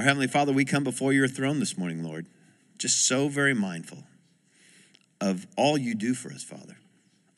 [0.00, 2.26] Our Heavenly Father, we come before your throne this morning, Lord,
[2.78, 4.04] just so very mindful
[5.20, 6.78] of all you do for us, Father,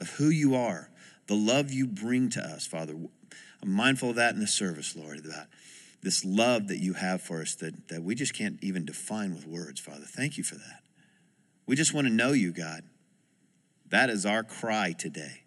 [0.01, 0.89] of who you are,
[1.27, 2.95] the love you bring to us, Father.
[3.61, 5.49] I'm mindful of that in the service, Lord, that
[6.05, 9.45] this love that you have for us that, that we just can't even define with
[9.45, 10.07] words, Father.
[10.07, 10.85] Thank you for that.
[11.67, 12.85] We just want to know you, God.
[13.89, 15.43] That is our cry today.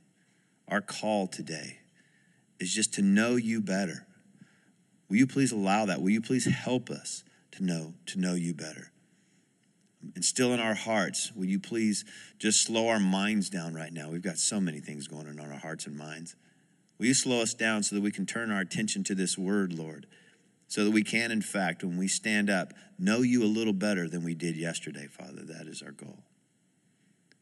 [0.68, 1.80] Our call today
[2.60, 4.06] is just to know you better.
[5.10, 6.02] Will you please allow that?
[6.02, 8.92] Will you please help us to know to know you better?
[10.14, 12.06] And still in our hearts, will you please
[12.38, 14.10] just slow our minds down right now?
[14.10, 16.36] We've got so many things going on in our hearts and minds.
[16.98, 19.74] Will you slow us down so that we can turn our attention to this word,
[19.74, 20.06] Lord?
[20.68, 24.08] So that we can, in fact, when we stand up, know you a little better
[24.08, 25.44] than we did yesterday, Father.
[25.44, 26.20] That is our goal.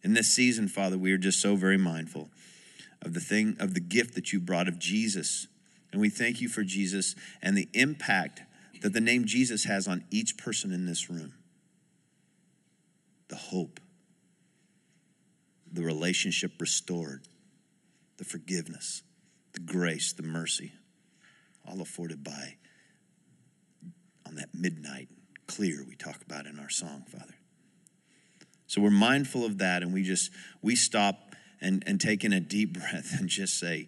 [0.04, 2.30] In this season, Father, we are just so very mindful
[3.02, 5.48] of the thing, of the gift that you brought of Jesus.
[5.94, 8.42] And we thank you for Jesus and the impact
[8.82, 11.36] that the name Jesus has on each person in this room.
[13.28, 13.80] The hope,
[15.72, 17.22] the relationship restored,
[18.18, 19.04] the forgiveness,
[19.54, 20.74] the grace, the mercy,
[21.68, 22.56] all afforded by
[24.26, 25.10] on that midnight
[25.46, 27.36] clear we talk about in our song, Father.
[28.66, 30.32] So we're mindful of that and we just
[30.64, 33.88] we stop and, and take in a deep breath and just say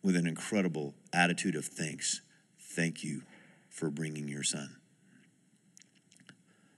[0.00, 2.20] with an incredible attitude of thanks,
[2.60, 3.22] thank you
[3.70, 4.76] for bringing your son.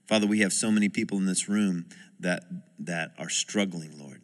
[0.06, 1.86] Father, we have so many people in this room
[2.20, 2.44] that
[2.78, 4.22] that are struggling, Lord.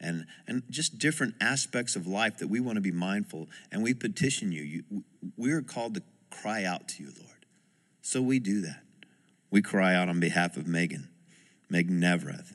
[0.00, 3.94] And, and just different aspects of life that we want to be mindful and we
[3.94, 4.62] petition you.
[4.62, 5.04] you
[5.36, 7.46] we're called to cry out to you, Lord.
[8.02, 8.82] So we do that.
[9.50, 11.08] We cry out on behalf of Megan,
[11.70, 12.52] Megan Nevreth,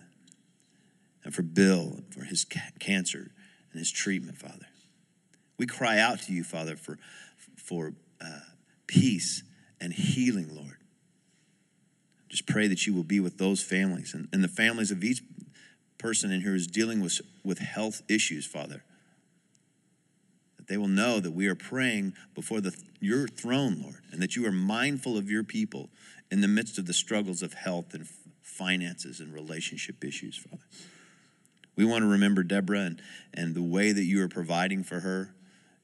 [1.24, 3.32] and for Bill, for his ca- cancer
[3.72, 4.68] and his treatment, Father.
[5.60, 6.98] We cry out to you, Father, for,
[7.58, 8.40] for uh,
[8.88, 9.44] peace
[9.80, 10.78] and healing, Lord.
[12.30, 15.22] Just pray that you will be with those families and, and the families of each
[15.98, 18.84] person in here who's dealing with, with health issues, Father
[20.58, 24.38] That they will know that we are praying before the, your throne, Lord, and that
[24.38, 25.90] you are mindful of your people
[26.32, 28.08] in the midst of the struggles of health and
[28.42, 30.64] finances and relationship issues, Father.
[31.76, 33.02] We want to remember Deborah and,
[33.34, 35.34] and the way that you are providing for her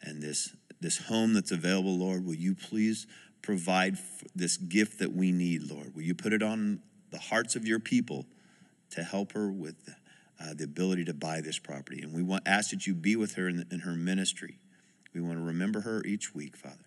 [0.05, 2.25] and this, this home that's available, Lord.
[2.25, 3.07] Will you please
[3.41, 3.97] provide
[4.35, 5.95] this gift that we need, Lord?
[5.95, 8.25] Will you put it on the hearts of your people
[8.91, 9.75] to help her with
[10.39, 12.01] uh, the ability to buy this property?
[12.01, 14.59] And we want ask that you be with her in, in her ministry
[15.15, 16.85] we want to remember her each week, Father.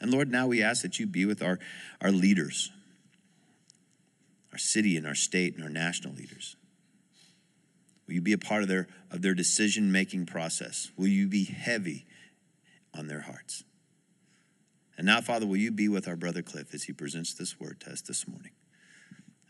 [0.00, 1.58] And Lord, now we ask that you be with our,
[2.00, 2.72] our leaders,
[4.50, 6.56] our city and our state and our national leaders.
[8.06, 10.90] Will you be a part of their, of their decision making process?
[10.96, 12.06] Will you be heavy
[12.94, 13.64] on their hearts?
[14.96, 17.80] And now, Father, will you be with our brother Cliff as he presents this word
[17.80, 18.52] to us this morning?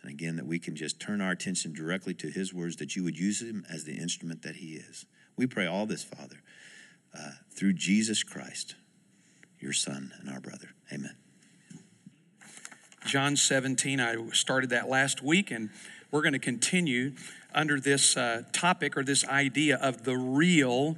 [0.03, 3.05] And again, that we can just turn our attention directly to his words, that you
[3.05, 5.07] would use him as the instrument that he is.
[5.37, 6.43] We pray all this, Father,
[7.17, 8.75] uh, through Jesus Christ,
[9.59, 10.71] your Son and our brother.
[10.93, 11.17] Amen.
[13.07, 15.71] John 17, I started that last week, and
[16.11, 17.13] we're going to continue
[17.55, 20.97] under this uh, topic or this idea of the real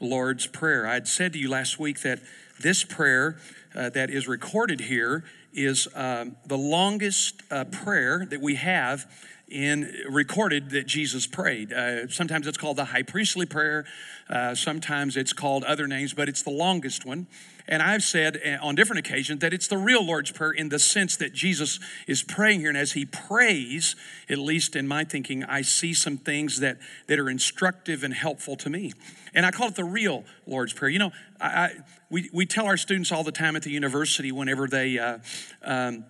[0.00, 0.86] Lord's Prayer.
[0.86, 2.20] I had said to you last week that
[2.60, 3.36] this prayer
[3.74, 9.06] uh, that is recorded here is um, the longest uh, prayer that we have
[9.54, 11.72] in recorded that Jesus prayed.
[11.72, 13.84] Uh, sometimes it's called the high priestly prayer.
[14.28, 17.28] Uh, sometimes it's called other names, but it's the longest one.
[17.66, 20.78] And I've said uh, on different occasions that it's the real Lord's Prayer in the
[20.78, 22.68] sense that Jesus is praying here.
[22.68, 23.96] And as he prays,
[24.28, 28.56] at least in my thinking, I see some things that, that are instructive and helpful
[28.56, 28.92] to me.
[29.34, 30.90] And I call it the real Lord's Prayer.
[30.90, 31.70] You know, I, I
[32.10, 35.18] we, we tell our students all the time at the university whenever they, uh,
[35.62, 36.04] um,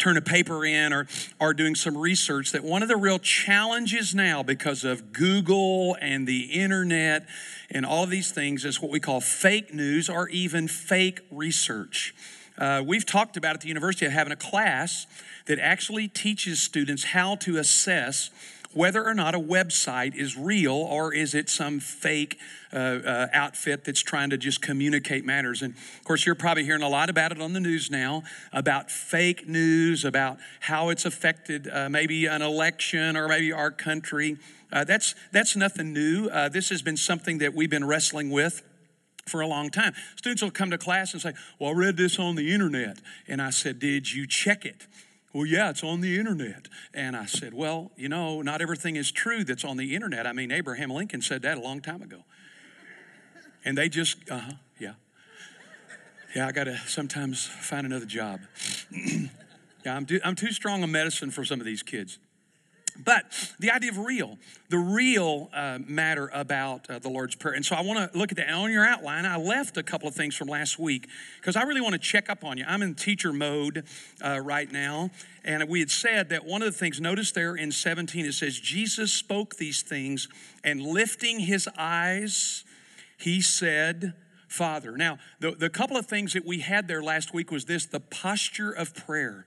[0.00, 1.06] turn a paper in or
[1.38, 6.26] are doing some research that one of the real challenges now because of Google and
[6.26, 7.26] the internet
[7.70, 12.14] and all of these things is what we call fake news or even fake research.
[12.58, 15.06] Uh, we've talked about at the university of having a class
[15.46, 18.30] that actually teaches students how to assess
[18.72, 22.38] whether or not a website is real or is it some fake
[22.72, 25.60] uh, uh, outfit that's trying to just communicate matters.
[25.60, 28.22] And of course, you're probably hearing a lot about it on the news now
[28.52, 34.36] about fake news, about how it's affected uh, maybe an election or maybe our country.
[34.72, 36.28] Uh, that's, that's nothing new.
[36.28, 38.62] Uh, this has been something that we've been wrestling with
[39.26, 39.94] for a long time.
[40.16, 42.98] Students will come to class and say, Well, I read this on the internet.
[43.26, 44.86] And I said, Did you check it?
[45.32, 46.68] Well, yeah, it's on the internet.
[46.92, 50.26] And I said, Well, you know, not everything is true that's on the internet.
[50.26, 52.24] I mean, Abraham Lincoln said that a long time ago.
[53.64, 54.94] And they just, uh huh, yeah.
[56.34, 58.40] Yeah, I got to sometimes find another job.
[59.84, 62.18] Yeah, I'm too, I'm too strong a medicine for some of these kids.
[63.04, 64.38] But the idea of real,
[64.68, 67.54] the real uh, matter about uh, the Lord's Prayer.
[67.54, 68.46] And so I want to look at that.
[68.46, 71.08] And on your outline, I left a couple of things from last week
[71.40, 72.64] because I really want to check up on you.
[72.66, 73.84] I'm in teacher mode
[74.24, 75.10] uh, right now.
[75.44, 78.58] And we had said that one of the things, notice there in 17, it says,
[78.58, 80.28] Jesus spoke these things
[80.62, 82.64] and lifting his eyes,
[83.16, 84.14] he said,
[84.48, 84.96] Father.
[84.96, 88.00] Now, the, the couple of things that we had there last week was this the
[88.00, 89.46] posture of prayer.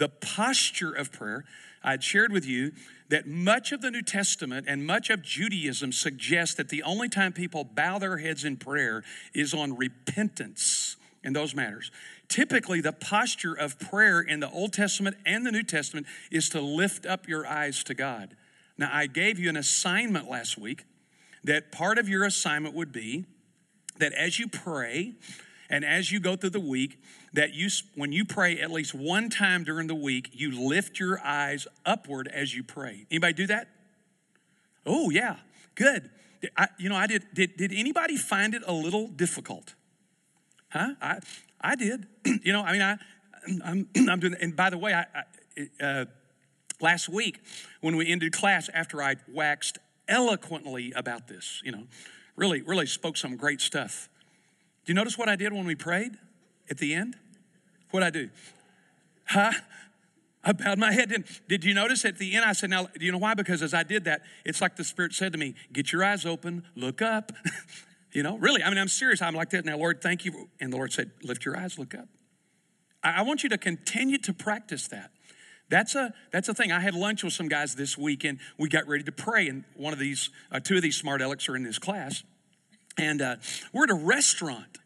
[0.00, 1.44] The posture of prayer.
[1.82, 2.72] I'd shared with you
[3.10, 7.34] that much of the New Testament and much of Judaism suggests that the only time
[7.34, 9.04] people bow their heads in prayer
[9.34, 11.90] is on repentance in those matters.
[12.28, 16.62] Typically, the posture of prayer in the Old Testament and the New Testament is to
[16.62, 18.36] lift up your eyes to God.
[18.78, 20.84] Now, I gave you an assignment last week
[21.44, 23.26] that part of your assignment would be
[23.98, 25.12] that as you pray
[25.68, 27.02] and as you go through the week,
[27.32, 31.20] that you, when you pray at least one time during the week, you lift your
[31.24, 33.06] eyes upward as you pray.
[33.10, 33.68] Anybody do that?
[34.84, 35.36] Oh, yeah,
[35.74, 36.10] good.
[36.56, 37.56] I, you know, I did, did.
[37.56, 39.74] Did anybody find it a little difficult?
[40.70, 40.94] Huh?
[41.00, 41.18] I,
[41.60, 42.06] I did.
[42.24, 42.96] you know, I mean, I,
[43.64, 44.34] I'm, I'm doing.
[44.40, 46.04] And by the way, I, I uh,
[46.80, 47.40] last week
[47.80, 49.78] when we ended class, after I waxed
[50.08, 51.84] eloquently about this, you know,
[52.36, 54.08] really, really spoke some great stuff.
[54.84, 56.16] Do you notice what I did when we prayed?
[56.70, 57.16] At the end?
[57.90, 58.30] What'd I do?
[59.26, 59.52] Huh?
[60.42, 61.10] I bowed my head.
[61.10, 62.44] Did, did you notice at the end?
[62.44, 63.34] I said, Now, do you know why?
[63.34, 66.24] Because as I did that, it's like the Spirit said to me, Get your eyes
[66.24, 67.32] open, look up.
[68.12, 69.20] you know, really, I mean, I'm serious.
[69.20, 69.64] I'm like that.
[69.64, 70.48] Now, Lord, thank you.
[70.60, 72.08] And the Lord said, Lift your eyes, look up.
[73.02, 75.10] I, I want you to continue to practice that.
[75.68, 76.72] That's a that's a thing.
[76.72, 79.46] I had lunch with some guys this week, and we got ready to pray.
[79.46, 82.24] And one of these, uh, two of these smart alecks are in this class,
[82.98, 83.36] and uh,
[83.72, 84.78] we're at a restaurant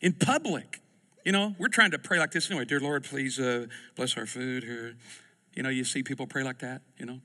[0.00, 0.80] in public,
[1.24, 2.64] you know, we're trying to pray like this anyway.
[2.64, 3.66] Dear Lord, please uh,
[3.96, 4.96] bless our food here.
[5.54, 7.20] You know, you see people pray like that, you know.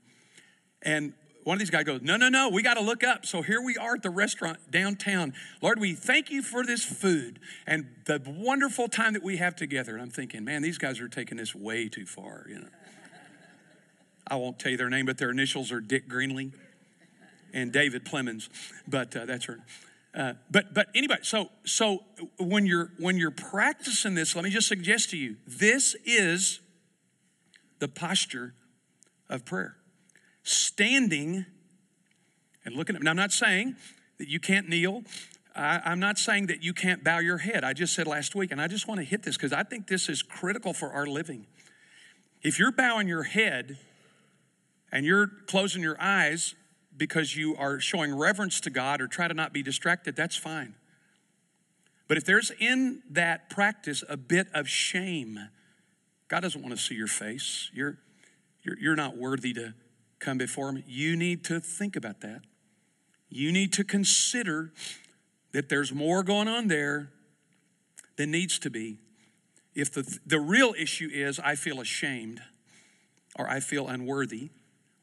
[0.82, 1.14] And
[1.44, 3.24] one of these guys goes, No, no, no, we got to look up.
[3.24, 5.32] So here we are at the restaurant downtown.
[5.62, 9.94] Lord, we thank you for this food and the wonderful time that we have together.
[9.94, 12.68] And I'm thinking, man, these guys are taking this way too far, you know.
[14.30, 16.52] I won't tell you their name, but their initials are Dick Greenlee
[17.54, 18.50] and David Plemons,
[18.86, 19.60] but uh, that's her.
[20.14, 22.04] Uh, but but anybody, so so
[22.38, 26.60] when you're when you're practicing this, let me just suggest to you, this is
[27.78, 28.54] the posture
[29.28, 29.76] of prayer.
[30.42, 31.44] Standing
[32.64, 33.02] and looking at.
[33.02, 33.76] Now, I'm not saying
[34.18, 35.02] that you can't kneel.
[35.54, 37.64] I, I'm not saying that you can't bow your head.
[37.64, 39.88] I just said last week, and I just want to hit this because I think
[39.88, 41.46] this is critical for our living.
[42.42, 43.78] If you're bowing your head
[44.90, 46.54] and you're closing your eyes,
[46.98, 50.74] because you are showing reverence to God or try to not be distracted, that's fine.
[52.08, 55.38] But if there's in that practice a bit of shame,
[56.28, 57.70] God doesn't want to see your face.
[57.72, 57.98] You're,
[58.62, 59.74] you're, you're not worthy to
[60.18, 60.82] come before Him.
[60.86, 62.42] You need to think about that.
[63.30, 64.72] You need to consider
[65.52, 67.10] that there's more going on there
[68.16, 68.98] than needs to be.
[69.74, 72.40] If the, the real issue is, I feel ashamed
[73.38, 74.50] or I feel unworthy,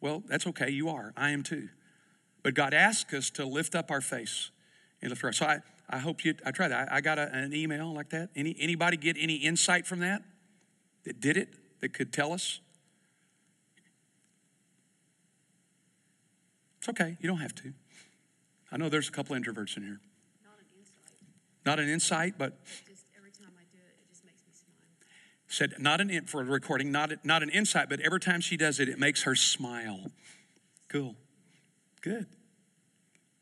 [0.01, 0.69] well, that's okay.
[0.69, 1.13] You are.
[1.15, 1.69] I am too.
[2.45, 4.51] But God asks us to lift up our face
[5.01, 5.33] and lift our.
[5.33, 6.35] So I, I hope you.
[6.45, 6.91] I tried that.
[6.91, 8.29] I, I got a, an email like that.
[8.35, 10.21] Any anybody get any insight from that?
[11.05, 11.49] That did it?
[11.81, 12.59] That could tell us?
[16.77, 17.17] It's okay.
[17.19, 17.73] You don't have to.
[18.71, 19.99] I know there's a couple introverts in here.
[20.43, 21.65] Not an insight.
[21.65, 25.47] Not an insight, but Just every time I do it, it just makes me smile.
[25.47, 28.55] said not an in, for a recording, not not an insight, but every time she
[28.55, 30.11] does it, it makes her smile.
[30.89, 31.15] Cool.
[32.05, 32.27] Good.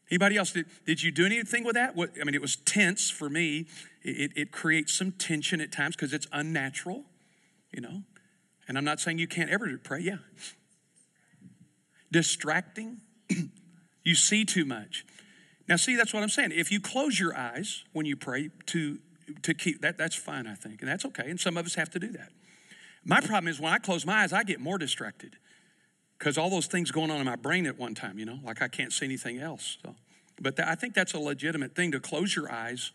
[0.09, 0.51] Anybody else?
[0.53, 1.97] Did, did you do anything with that?
[1.97, 3.67] What, I mean, it was tense for me.
[4.03, 7.03] It, it creates some tension at times because it's unnatural,
[7.73, 8.03] you know.
[8.67, 9.99] And I'm not saying you can't ever pray.
[9.99, 10.17] Yeah.
[12.09, 13.01] Distracting.
[14.03, 15.05] you see too much.
[15.67, 16.51] Now, see, that's what I'm saying.
[16.53, 18.99] If you close your eyes when you pray to
[19.41, 21.29] to keep that, that's fine, I think, and that's okay.
[21.29, 22.29] And some of us have to do that.
[23.05, 25.37] My problem is when I close my eyes, I get more distracted
[26.23, 28.61] because all those things going on in my brain at one time, you know, like
[28.61, 29.77] I can't see anything else.
[29.83, 29.93] So,
[30.39, 32.93] but th- I think that's a legitimate thing to close your eyes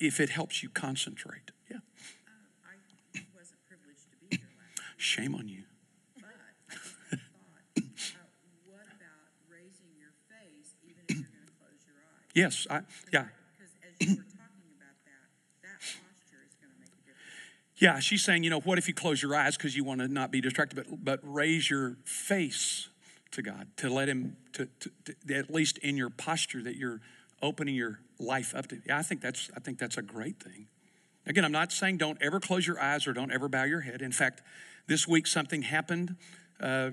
[0.00, 1.52] if it helps you concentrate.
[1.70, 1.76] Yeah.
[2.26, 5.62] Uh, I wasn't privileged to be here last, Shame on you.
[6.18, 7.62] but I just had a thought.
[7.78, 8.26] Uh,
[8.66, 12.34] what about raising your face even if you're going to close your eyes?
[12.34, 12.66] Yes.
[12.66, 12.82] I,
[13.14, 13.30] yeah.
[13.54, 15.30] Because as you were talking about that,
[15.62, 17.30] that posture is going to make a difference.
[17.78, 17.98] Yeah.
[17.98, 20.30] She's saying, you know, what if you close your eyes because you want to not
[20.30, 22.88] be distracted, but but raise your face
[23.32, 27.00] to God to let Him to, to, to at least in your posture that you're
[27.42, 28.80] opening your life up to.
[28.86, 30.66] Yeah, I think that's I think that's a great thing.
[31.26, 34.00] Again, I'm not saying don't ever close your eyes or don't ever bow your head.
[34.00, 34.42] In fact,
[34.86, 36.16] this week something happened
[36.60, 36.90] uh,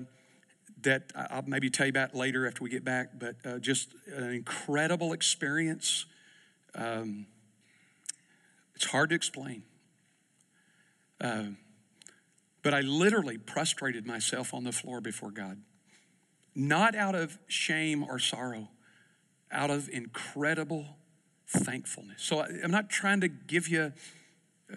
[0.82, 4.32] that I'll maybe tell you about later after we get back, but uh, just an
[4.32, 6.06] incredible experience.
[6.74, 7.26] Um,
[8.74, 9.62] it's hard to explain.
[11.20, 11.44] Uh,
[12.62, 15.60] but I literally prostrated myself on the floor before God,
[16.54, 18.68] not out of shame or sorrow,
[19.52, 20.96] out of incredible
[21.46, 22.22] thankfulness.
[22.22, 23.92] So I- I'm not trying to give you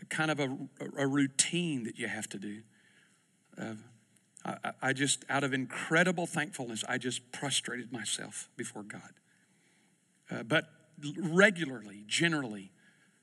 [0.09, 0.57] kind of a,
[0.97, 2.61] a routine that you have to do.
[3.59, 3.73] Uh,
[4.45, 9.13] I, I just, out of incredible thankfulness, I just prostrated myself before God.
[10.29, 10.65] Uh, but
[11.17, 12.71] regularly, generally,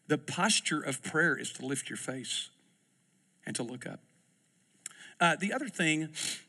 [0.06, 2.50] the posture of prayer is to lift your face
[3.46, 4.00] and to look up.
[5.20, 6.08] Uh, the other thing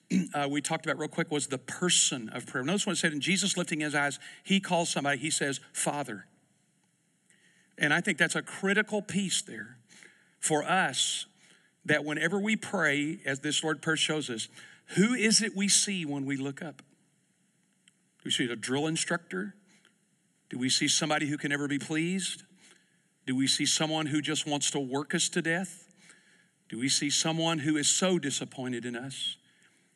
[0.33, 2.63] uh, we talked about real quick was the person of prayer.
[2.63, 6.25] Notice what it said in Jesus lifting his eyes, he calls somebody, he says, Father.
[7.77, 9.77] And I think that's a critical piece there
[10.39, 11.25] for us
[11.85, 14.47] that whenever we pray, as this Lord Prayer shows us,
[14.95, 16.77] who is it we see when we look up?
[16.77, 19.55] Do we see a drill instructor?
[20.49, 22.43] Do we see somebody who can never be pleased?
[23.25, 25.84] Do we see someone who just wants to work us to death?
[26.69, 29.37] Do we see someone who is so disappointed in us?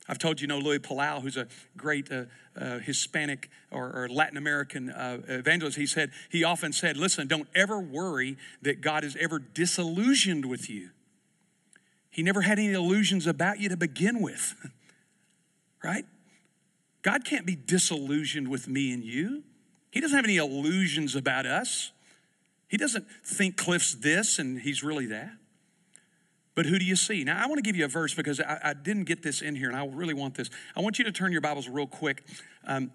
[0.09, 1.47] I've told you, know Luis Palau, who's a
[1.77, 2.23] great uh,
[2.59, 5.77] uh, Hispanic or, or Latin American uh, evangelist.
[5.77, 10.67] He said he often said, "Listen, don't ever worry that God is ever disillusioned with
[10.67, 10.89] you.
[12.09, 14.55] He never had any illusions about you to begin with,
[15.83, 16.05] right?
[17.03, 19.43] God can't be disillusioned with me and you.
[19.91, 21.91] He doesn't have any illusions about us.
[22.67, 25.33] He doesn't think Cliff's this and he's really that."
[26.59, 27.23] But who do you see?
[27.23, 29.55] Now, I want to give you a verse because I, I, didn't get this in
[29.55, 30.49] here and I really want this.
[30.75, 32.25] I want you to turn your Bibles real quick.
[32.67, 32.91] Um,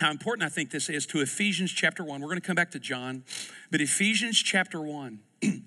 [0.00, 2.20] how important I think this is to Ephesians chapter 1.
[2.20, 3.22] We're going to come back to John,
[3.70, 5.20] but Ephesians chapter 1.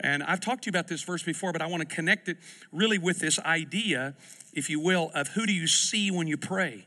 [0.00, 2.36] and I've talked to you about this verse before, but I want to connect it
[2.72, 4.14] really with this idea,
[4.52, 6.84] if you will, of who do you see when you pray?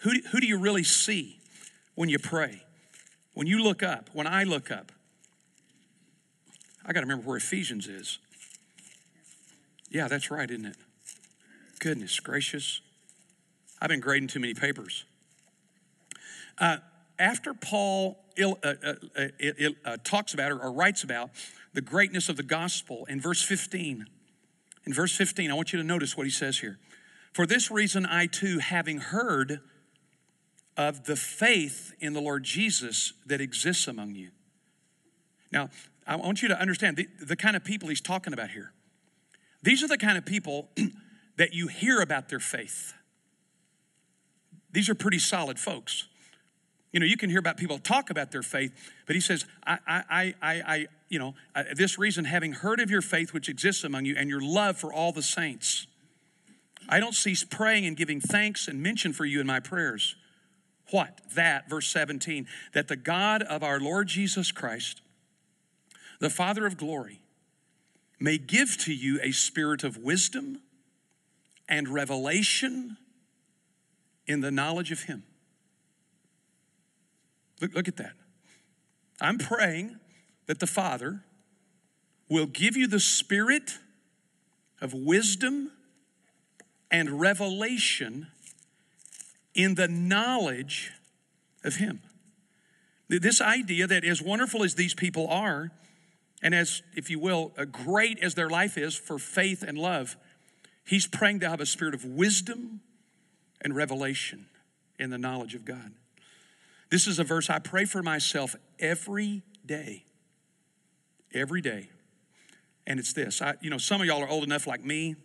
[0.00, 1.40] Who, who do you really see
[1.94, 2.62] when you pray?
[3.32, 4.92] When you look up, when I look up,
[6.84, 8.18] I got to remember where Ephesians is.
[9.94, 10.76] Yeah, that's right, isn't it?
[11.78, 12.80] Goodness gracious.
[13.80, 15.04] I've been grading too many papers.
[16.58, 16.78] Uh,
[17.16, 18.74] after Paul il, uh,
[19.16, 19.26] uh,
[19.84, 21.30] uh talks about or, or writes about
[21.74, 24.06] the greatness of the gospel in verse 15,
[24.84, 26.78] in verse 15, I want you to notice what he says here.
[27.32, 29.60] For this reason, I too, having heard
[30.76, 34.30] of the faith in the Lord Jesus that exists among you.
[35.52, 35.70] Now,
[36.04, 38.72] I want you to understand the, the kind of people he's talking about here.
[39.64, 40.68] These are the kind of people
[41.36, 42.92] that you hear about their faith.
[44.70, 46.06] These are pretty solid folks.
[46.92, 48.72] You know, you can hear about people talk about their faith,
[49.06, 51.34] but he says, I, I, I, I you know,
[51.74, 54.92] this reason, having heard of your faith which exists among you and your love for
[54.92, 55.86] all the saints,
[56.86, 60.14] I don't cease praying and giving thanks and mention for you in my prayers.
[60.90, 61.20] What?
[61.34, 65.00] That, verse 17, that the God of our Lord Jesus Christ,
[66.20, 67.20] the Father of glory,
[68.20, 70.60] may give to you a spirit of wisdom
[71.68, 72.96] and revelation
[74.26, 75.24] in the knowledge of Him.
[77.60, 78.12] Look, look at that.
[79.20, 79.98] I'm praying
[80.46, 81.22] that the Father
[82.28, 83.78] will give you the spirit
[84.80, 85.70] of wisdom
[86.90, 88.28] and revelation
[89.54, 90.92] in the knowledge
[91.62, 92.00] of Him.
[93.08, 95.70] This idea that, as wonderful as these people are,
[96.44, 100.18] and as, if you will, great as their life is for faith and love,
[100.84, 102.82] he's praying to have a spirit of wisdom
[103.62, 104.44] and revelation
[104.98, 105.92] in the knowledge of God.
[106.90, 110.04] This is a verse I pray for myself every day.
[111.32, 111.88] Every day.
[112.86, 113.40] And it's this.
[113.40, 115.08] I, you know, some of y'all are old enough like me.
[115.08, 115.16] You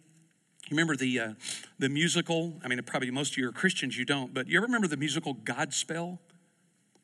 [0.71, 1.33] remember the, uh,
[1.79, 2.53] the musical?
[2.63, 4.95] I mean, probably most of you are Christians, you don't, but you ever remember the
[4.95, 6.19] musical Godspell?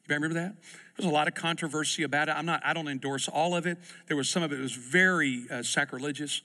[0.08, 0.56] You remember that?
[0.62, 2.34] There was a lot of controversy about it.
[2.34, 3.80] I'm not, I don't endorse all of it.
[4.08, 6.42] There was some of it was very uh, sacrilegious.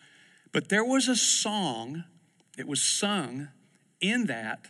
[0.52, 2.04] But there was a song
[2.56, 3.48] that was sung
[4.00, 4.66] in that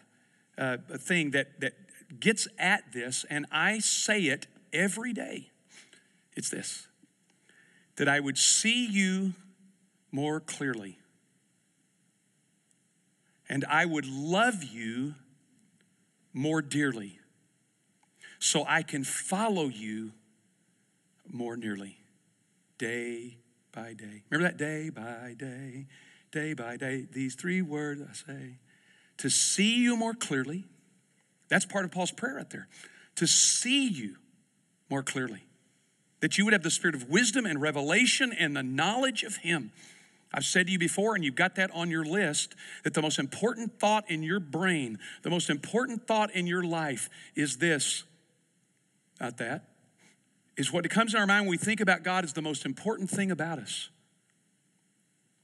[0.58, 1.74] uh, thing that, that
[2.18, 5.50] gets at this, and I say it every day.
[6.36, 6.86] It's this
[7.96, 9.34] that I would see you
[10.10, 10.98] more clearly,
[13.48, 15.14] and I would love you
[16.32, 17.19] more dearly
[18.40, 20.10] so I can follow you
[21.30, 21.98] more nearly
[22.78, 23.36] day
[23.70, 24.24] by day.
[24.30, 25.86] Remember that day by day,
[26.32, 28.58] day by day, these three words I say
[29.18, 30.64] to see you more clearly.
[31.48, 32.66] That's part of Paul's prayer right there.
[33.16, 34.16] To see you
[34.88, 35.44] more clearly.
[36.20, 39.72] that you would have the spirit of wisdom and revelation and the knowledge of Him.
[40.32, 42.54] I've said to you before, and you've got that on your list,
[42.84, 47.10] that the most important thought in your brain, the most important thought in your life
[47.34, 48.04] is this,
[49.20, 49.64] not that,
[50.56, 53.10] is what comes in our mind when we think about God is the most important
[53.10, 53.90] thing about us.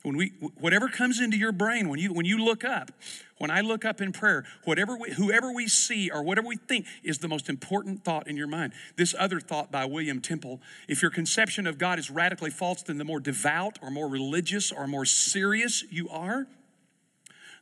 [0.03, 2.93] When we, whatever comes into your brain, when you, when you look up,
[3.39, 6.87] when I look up in prayer, whatever we, whoever we see or whatever we think
[7.03, 8.73] is the most important thought in your mind.
[8.97, 12.99] This other thought by William Temple if your conception of God is radically false, then
[12.99, 16.47] the more devout or more religious or more serious you are,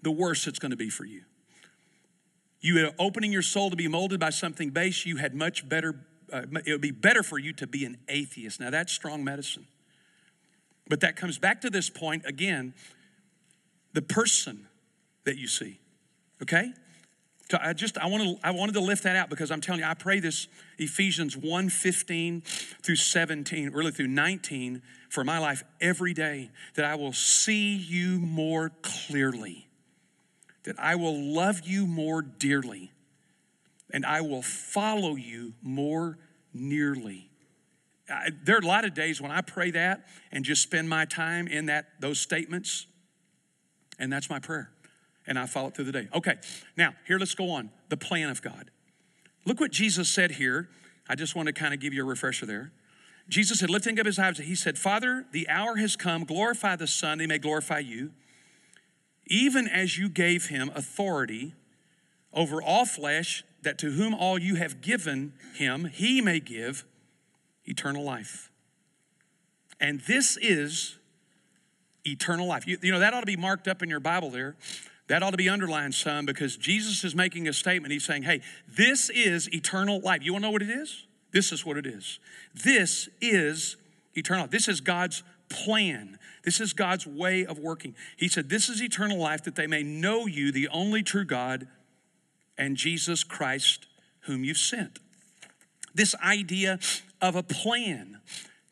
[0.03, 1.23] the worse it's going to be for you.
[2.65, 6.01] You are opening your soul to be molded by something base, you had much better,
[6.33, 8.59] uh, it would be better for you to be an atheist.
[8.59, 9.67] Now, that's strong medicine.
[10.89, 12.73] But that comes back to this point again
[13.93, 14.67] the person
[15.25, 15.79] that you see.
[16.41, 16.73] Okay?
[17.51, 19.83] So I just I want to I wanted to lift that out because I'm telling
[19.83, 22.41] you I pray this Ephesians 1 15
[22.83, 24.81] through 17, really through 19
[25.11, 29.69] for my life every day that I will see you more clearly,
[30.65, 32.93] that I will love you more dearly,
[33.93, 36.19] and I will follow you more
[36.53, 37.31] nearly.
[38.09, 41.05] I, there are a lot of days when I pray that and just spend my
[41.05, 42.87] time in that those statements,
[43.99, 44.71] and that's my prayer.
[45.27, 46.09] And I follow it through the day.
[46.15, 46.35] Okay,
[46.77, 47.71] now here let's go on.
[47.89, 48.71] The plan of God.
[49.47, 50.69] Look what Jesus said here.
[51.09, 52.73] I just want to kind of give you a refresher there.
[53.29, 56.87] Jesus said, lifting up his eyes, he said, Father, the hour has come, glorify the
[56.87, 58.11] Son, they may glorify you,
[59.27, 61.55] even as you gave him authority
[62.33, 66.85] over all flesh, that to whom all you have given him, he may give
[67.65, 68.51] eternal life.
[69.81, 70.99] And this is
[72.05, 72.67] eternal life.
[72.67, 74.57] You, you, know, that ought to be marked up in your Bible there.
[75.09, 77.93] That ought to be underlined some because Jesus is making a statement.
[77.93, 80.23] He's saying, hey, this is eternal life.
[80.23, 81.05] You want to know what it is?
[81.33, 82.19] This is what it is.
[82.55, 83.77] This is
[84.15, 84.47] eternal.
[84.47, 86.19] This is God's plan.
[86.45, 87.95] This is God's way of working.
[88.17, 91.67] He said, This is eternal life that they may know you, the only true God,
[92.57, 93.87] and Jesus Christ,
[94.21, 94.99] whom you've sent.
[95.95, 96.79] This idea
[97.21, 98.21] of a plan.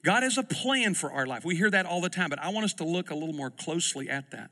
[0.05, 1.45] God has a plan for our life.
[1.45, 3.51] We hear that all the time, but I want us to look a little more
[3.51, 4.51] closely at that.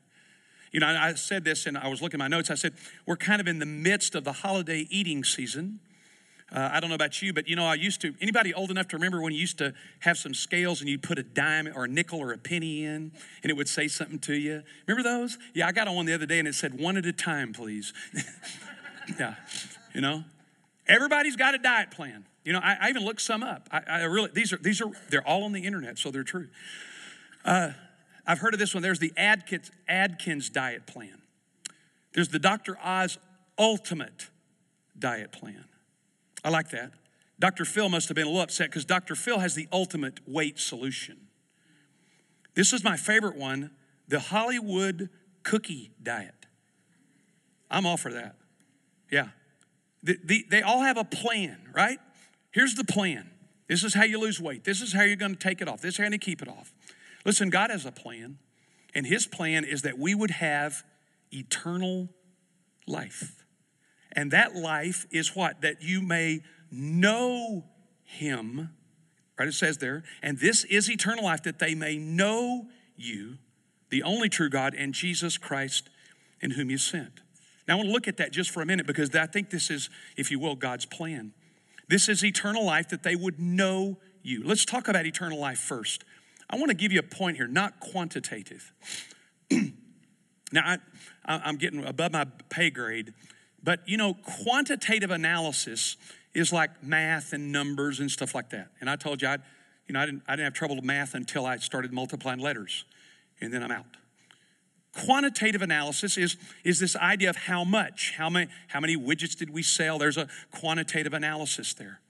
[0.72, 2.50] You know, I said this and I was looking at my notes.
[2.50, 5.80] I said, we're kind of in the midst of the holiday eating season.
[6.52, 8.88] Uh, I don't know about you, but you know, I used to, anybody old enough
[8.88, 11.84] to remember when you used to have some scales and you'd put a dime or
[11.84, 14.62] a nickel or a penny in and it would say something to you?
[14.86, 15.38] Remember those?
[15.54, 17.52] Yeah, I got on one the other day and it said, one at a time,
[17.52, 17.92] please.
[19.18, 19.36] yeah,
[19.94, 20.24] you know,
[20.88, 22.26] everybody's got a diet plan.
[22.44, 23.68] You know, I, I even looked some up.
[23.70, 26.48] I, I, really these are these are they're all on the internet, so they're true.
[27.44, 27.72] Uh,
[28.26, 28.82] I've heard of this one.
[28.82, 31.20] There's the Adkins, Atkins diet plan.
[32.12, 32.78] There's the Dr.
[32.82, 33.18] Oz
[33.58, 34.30] Ultimate
[34.98, 35.64] diet plan.
[36.44, 36.92] I like that.
[37.38, 37.64] Dr.
[37.64, 39.14] Phil must have been a little upset because Dr.
[39.14, 41.16] Phil has the ultimate weight solution.
[42.54, 43.70] This is my favorite one
[44.08, 45.08] the Hollywood
[45.44, 46.46] cookie diet.
[47.70, 48.34] I'm all for that.
[49.10, 49.28] Yeah.
[50.02, 51.98] The, the, they all have a plan, right?
[52.50, 53.30] Here's the plan.
[53.68, 54.64] This is how you lose weight.
[54.64, 55.80] This is how you're going to take it off.
[55.80, 56.72] This is how you keep it off.
[57.24, 58.38] Listen, God has a plan,
[58.94, 60.82] and His plan is that we would have
[61.32, 62.08] eternal
[62.86, 63.39] life.
[64.12, 65.60] And that life is what?
[65.62, 67.64] That you may know
[68.04, 68.70] Him,
[69.38, 69.48] right?
[69.48, 73.38] It says there, and this is eternal life, that they may know you,
[73.90, 75.88] the only true God, and Jesus Christ,
[76.40, 77.20] in whom you sent.
[77.66, 79.70] Now, I want to look at that just for a minute because I think this
[79.70, 81.32] is, if you will, God's plan.
[81.88, 84.42] This is eternal life that they would know you.
[84.44, 86.04] Let's talk about eternal life first.
[86.48, 88.72] I want to give you a point here, not quantitative.
[90.52, 90.76] now,
[91.24, 93.12] I, am getting above my pay grade,
[93.62, 95.96] but you know, quantitative analysis
[96.34, 98.68] is like math and numbers and stuff like that.
[98.80, 99.38] And I told you, I,
[99.86, 102.84] you know, I didn't, I didn't have trouble with math until I started multiplying letters,
[103.40, 103.86] and then I'm out.
[105.04, 109.50] Quantitative analysis is, is this idea of how much, how many, how many widgets did
[109.50, 109.98] we sell?
[109.98, 112.00] There's a quantitative analysis there.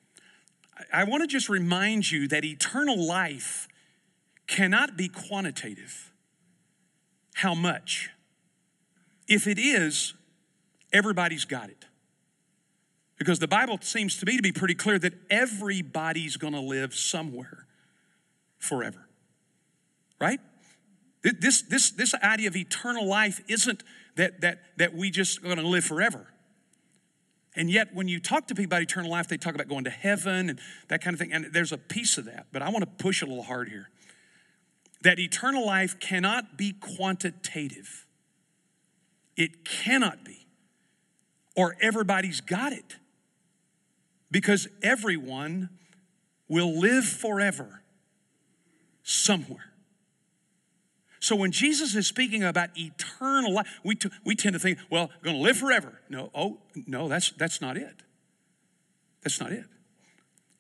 [0.93, 3.69] I, I want to just remind you that eternal life
[4.47, 6.13] cannot be quantitative.
[7.35, 8.11] How much?
[9.29, 10.15] If it is,
[10.93, 11.85] everybody's got it.
[13.19, 16.95] Because the Bible seems to me to be pretty clear that everybody's going to live
[16.95, 17.67] somewhere
[18.59, 19.07] forever.
[20.19, 20.41] Right?
[21.23, 23.83] This, this, this idea of eternal life isn't
[24.17, 26.27] that, that, that we just going to live forever.
[27.57, 29.91] And yet, when you talk to people about eternal life, they talk about going to
[29.91, 31.33] heaven and that kind of thing.
[31.33, 33.91] And there's a piece of that, but I want to push a little hard here.
[35.03, 38.07] That eternal life cannot be quantitative,
[39.37, 40.40] it cannot be,
[41.57, 42.97] or everybody's got it.
[44.31, 45.71] Because everyone
[46.49, 47.83] will live forever
[49.03, 49.73] somewhere.
[51.21, 55.11] So when Jesus is speaking about eternal life, we, t- we tend to think, well,
[55.23, 56.01] going to live forever.
[56.09, 58.03] No, oh, no, that's, that's not it.
[59.23, 59.65] That's not it.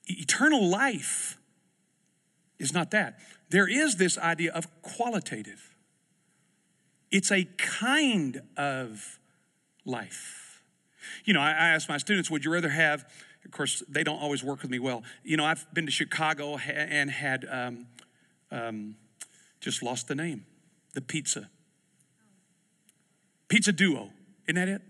[0.06, 1.38] Eternal life
[2.58, 3.18] is not that.
[3.48, 5.74] There is this idea of qualitative,
[7.10, 9.18] it's a kind of
[9.84, 10.49] life.
[11.24, 13.04] You know, I, I ask my students, would you rather have,
[13.44, 15.02] of course, they don't always work with me well.
[15.24, 17.86] You know, I've been to Chicago and had, um,
[18.50, 18.96] um,
[19.60, 20.46] just lost the name,
[20.94, 21.50] the pizza.
[23.48, 24.10] Pizza Duo,
[24.46, 24.82] isn't that it?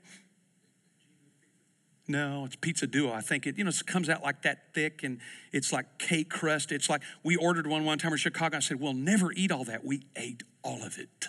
[2.10, 3.12] No, it's Pizza Duo.
[3.12, 5.20] I think it, you know, it comes out like that thick and
[5.52, 6.72] it's like cake crust.
[6.72, 8.56] It's like we ordered one one time in Chicago.
[8.56, 9.84] I said, we'll never eat all that.
[9.84, 11.28] We ate all of it.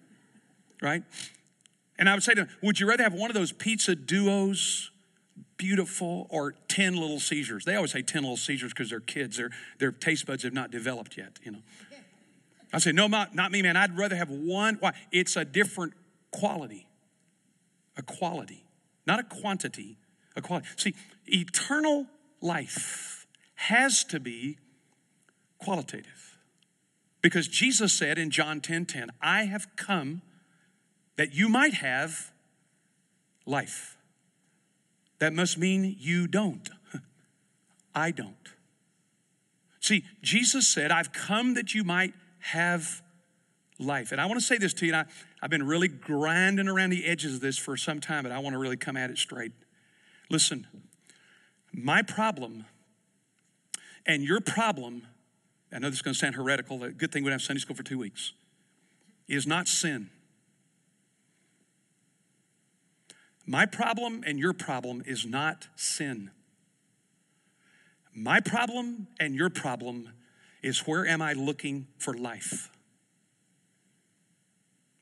[0.80, 1.02] right?
[2.02, 4.90] And I would say to them, would you rather have one of those Pizza Duos,
[5.56, 7.64] beautiful, or 10 Little Caesars?
[7.64, 9.36] They always say 10 Little Caesars because they're kids.
[9.36, 11.62] Their, their taste buds have not developed yet, you know.
[12.72, 13.76] I say, no, not, not me, man.
[13.76, 14.78] I'd rather have one.
[14.80, 14.94] Why?
[15.12, 15.92] It's a different
[16.32, 16.88] quality.
[17.96, 18.64] A quality,
[19.06, 19.96] not a quantity,
[20.34, 20.66] a quality.
[20.74, 20.94] See,
[21.26, 22.08] eternal
[22.40, 24.58] life has to be
[25.58, 26.36] qualitative.
[27.20, 30.22] Because Jesus said in John 10 10, I have come
[31.16, 32.32] that you might have
[33.46, 33.96] life.
[35.18, 36.68] That must mean you don't.
[37.94, 38.36] I don't.
[39.80, 43.02] See, Jesus said, I've come that you might have
[43.78, 44.12] life.
[44.12, 45.04] And I want to say this to you, I,
[45.42, 48.54] I've been really grinding around the edges of this for some time, but I want
[48.54, 49.52] to really come at it straight.
[50.30, 50.66] Listen,
[51.72, 52.64] my problem
[54.06, 55.06] and your problem,
[55.72, 57.82] I know this is going to sound heretical, good thing we have Sunday school for
[57.82, 58.32] two weeks,
[59.28, 60.10] is not sin.
[63.46, 66.30] My problem and your problem is not sin.
[68.14, 70.10] My problem and your problem
[70.62, 72.70] is where am I looking for life?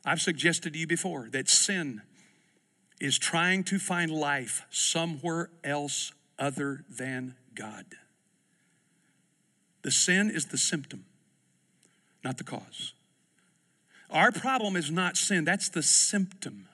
[0.04, 2.02] I've suggested to you before that sin
[3.00, 7.84] is trying to find life somewhere else other than God.
[9.82, 11.04] The sin is the symptom,
[12.24, 12.94] not the cause.
[14.10, 16.68] Our problem is not sin, that's the symptom.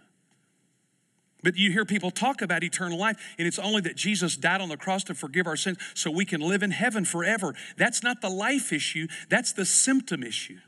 [1.46, 4.68] But you hear people talk about eternal life, and it's only that Jesus died on
[4.68, 7.54] the cross to forgive our sins so we can live in heaven forever.
[7.76, 10.58] That's not the life issue, that's the symptom issue.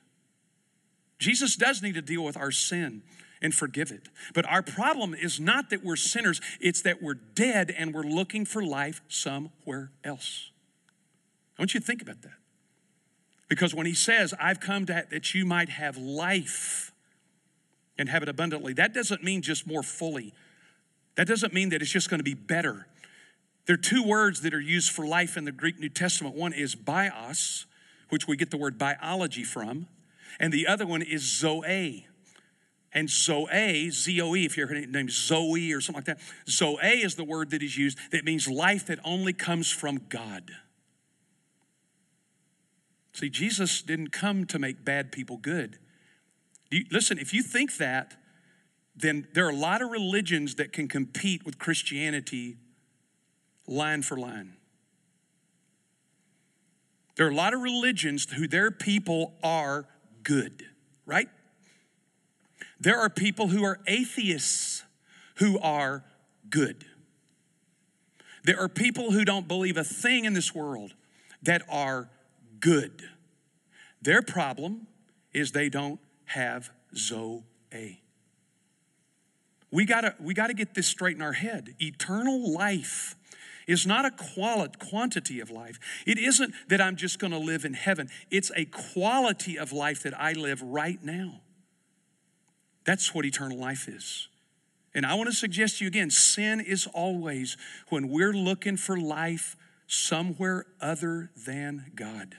[1.18, 3.02] Jesus does need to deal with our sin
[3.42, 4.08] and forgive it.
[4.34, 8.44] But our problem is not that we're sinners, it's that we're dead and we're looking
[8.44, 10.52] for life somewhere else.
[11.58, 12.38] I want you to think about that.
[13.48, 16.92] Because when he says, I've come to, that you might have life
[17.98, 20.34] and have it abundantly, that doesn't mean just more fully.
[21.18, 22.86] That doesn't mean that it's just going to be better.
[23.66, 26.36] There are two words that are used for life in the Greek New Testament.
[26.36, 27.66] One is bios,
[28.08, 29.88] which we get the word biology from,
[30.38, 32.06] and the other one is zoe.
[32.92, 37.02] And Zoe, Z O E, if your name is Zoe or something like that, Zoe
[37.02, 40.52] is the word that is used that means life that only comes from God.
[43.12, 45.80] See, Jesus didn't come to make bad people good.
[46.70, 48.14] You, listen, if you think that,
[49.00, 52.56] then there are a lot of religions that can compete with Christianity
[53.66, 54.54] line for line.
[57.16, 59.86] There are a lot of religions who their people are
[60.22, 60.64] good,
[61.04, 61.28] right?
[62.80, 64.84] There are people who are atheists
[65.36, 66.04] who are
[66.48, 66.84] good.
[68.44, 70.94] There are people who don't believe a thing in this world
[71.42, 72.08] that are
[72.60, 73.02] good.
[74.00, 74.86] Their problem
[75.32, 77.97] is they don't have Zoe.
[79.70, 81.74] We gotta, we gotta get this straight in our head.
[81.80, 83.16] Eternal life
[83.66, 85.78] is not a quality, quantity of life.
[86.06, 90.18] It isn't that I'm just gonna live in heaven, it's a quality of life that
[90.18, 91.40] I live right now.
[92.84, 94.28] That's what eternal life is.
[94.94, 97.58] And I want to suggest to you again sin is always
[97.90, 102.36] when we're looking for life somewhere other than God.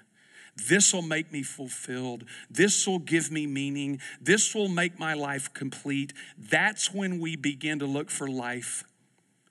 [0.55, 2.25] This will make me fulfilled.
[2.49, 3.99] This will give me meaning.
[4.21, 6.13] This will make my life complete.
[6.37, 8.83] That's when we begin to look for life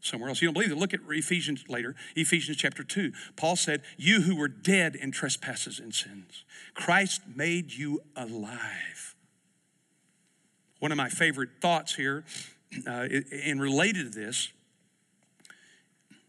[0.01, 0.41] somewhere else.
[0.41, 0.79] You don't believe it?
[0.79, 3.13] Look at Ephesians later, Ephesians chapter 2.
[3.37, 9.15] Paul said, You who were dead in trespasses and sins, Christ made you alive.
[10.79, 12.25] One of my favorite thoughts here,
[12.87, 13.09] uh,
[13.45, 14.53] and related to this,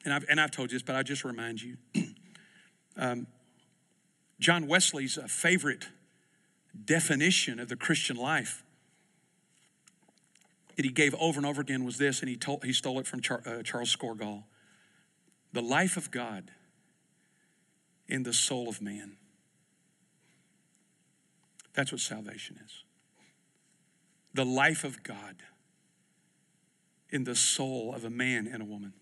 [0.05, 1.77] and I've, and I've told you this, but I'll just remind you.
[2.97, 3.27] um,
[4.39, 5.89] John Wesley's favorite
[6.85, 8.63] definition of the Christian life
[10.75, 13.07] that he gave over and over again was this, and he, told, he stole it
[13.07, 14.43] from Char, uh, Charles Scougal
[15.51, 16.51] The life of God
[18.07, 19.17] in the soul of man.
[21.73, 22.83] That's what salvation is.
[24.33, 25.35] The life of God
[27.09, 28.93] in the soul of a man and a woman.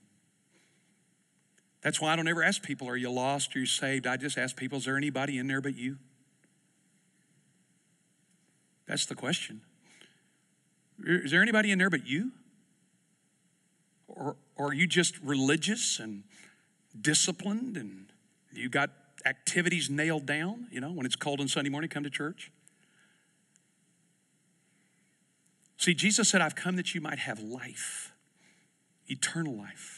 [1.82, 3.56] That's why I don't ever ask people, Are you lost?
[3.56, 4.08] Are you saved?
[4.08, 5.98] I just ask people, Is there anybody in there but you?
[8.88, 9.62] That's the question.
[11.06, 12.32] Is there anybody in there but you?
[14.08, 16.24] Or, or are you just religious and
[17.00, 18.08] disciplined and
[18.52, 18.90] you got
[19.26, 20.68] activities nailed down?
[20.72, 22.52] You know, when it's cold on Sunday morning, come to church.
[25.78, 28.14] See, Jesus said, I've come that you might have life,
[29.08, 29.97] eternal life.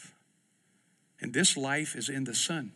[1.20, 2.72] And this life is in the Son.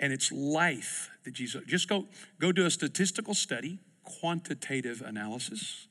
[0.00, 2.06] And it's life that Jesus, just go,
[2.38, 5.88] go do a statistical study, quantitative analysis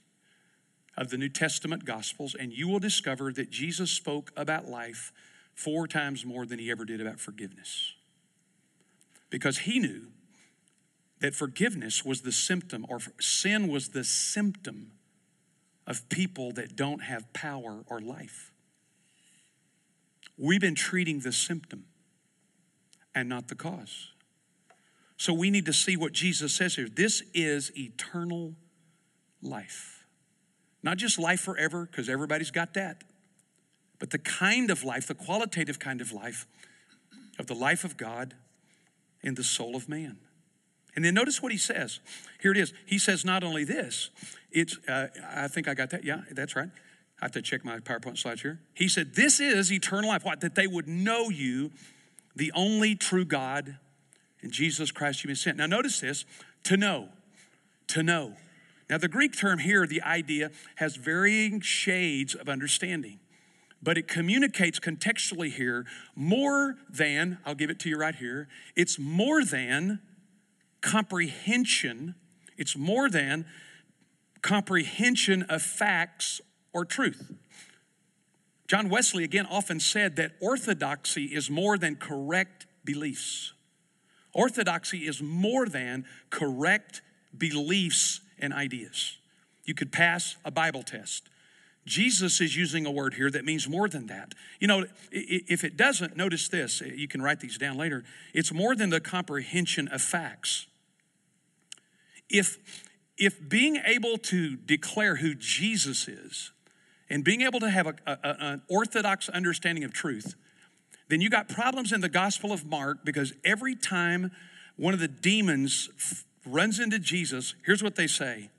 [0.98, 5.12] of the New Testament Gospels, and you will discover that Jesus spoke about life
[5.54, 7.93] four times more than he ever did about forgiveness.
[9.30, 10.08] Because he knew
[11.20, 14.91] that forgiveness was the symptom, or sin was the symptom
[15.86, 18.52] of people that don't have power or life.
[20.38, 21.86] We've been treating the symptom
[23.15, 24.12] and not the cause.
[25.17, 26.88] So we need to see what Jesus says here.
[26.88, 28.54] This is eternal
[29.41, 30.06] life.
[30.84, 33.04] Not just life forever, because everybody's got that,
[34.00, 36.45] but the kind of life, the qualitative kind of life
[37.39, 38.36] of the life of God
[39.23, 40.17] in the soul of man.
[40.95, 42.00] And then notice what he says.
[42.41, 42.73] Here it is.
[42.86, 44.10] He says not only this,
[44.52, 46.04] it's, uh, I think I got that.
[46.04, 46.69] Yeah, that's right.
[47.19, 48.60] I have to check my PowerPoint slides here.
[48.73, 50.23] He said, This is eternal life.
[50.23, 50.41] What?
[50.41, 51.71] That they would know you,
[52.36, 53.77] the only true God,
[54.41, 55.58] and Jesus Christ you've been sent.
[55.58, 56.25] Now, notice this
[56.63, 57.10] to know.
[57.88, 58.34] To know.
[58.89, 63.19] Now, the Greek term here, the idea, has varying shades of understanding,
[63.82, 68.97] but it communicates contextually here more than, I'll give it to you right here, it's
[68.97, 69.99] more than
[70.82, 72.15] comprehension,
[72.58, 73.45] it's more than
[74.41, 76.39] comprehension of facts
[76.78, 77.32] or truth.
[78.68, 83.54] John Wesley again often said that orthodoxy is more than correct beliefs.
[84.32, 87.02] Orthodoxy is more than correct
[87.36, 89.18] beliefs and ideas.
[89.66, 91.30] You could pass a Bible test.
[91.88, 94.36] Jesus is using a word here that means more than that.
[94.60, 96.82] You know, if it doesn't, notice this.
[96.82, 98.04] You can write these down later.
[98.36, 100.68] It's more than the comprehension of facts.
[102.30, 102.60] If,
[103.18, 106.52] if being able to declare who Jesus is
[107.10, 110.36] and being able to have a, a, an orthodox understanding of truth,
[111.10, 114.32] then you got problems in the Gospel of Mark because every time
[114.76, 118.50] one of the demons f- runs into Jesus, here's what they say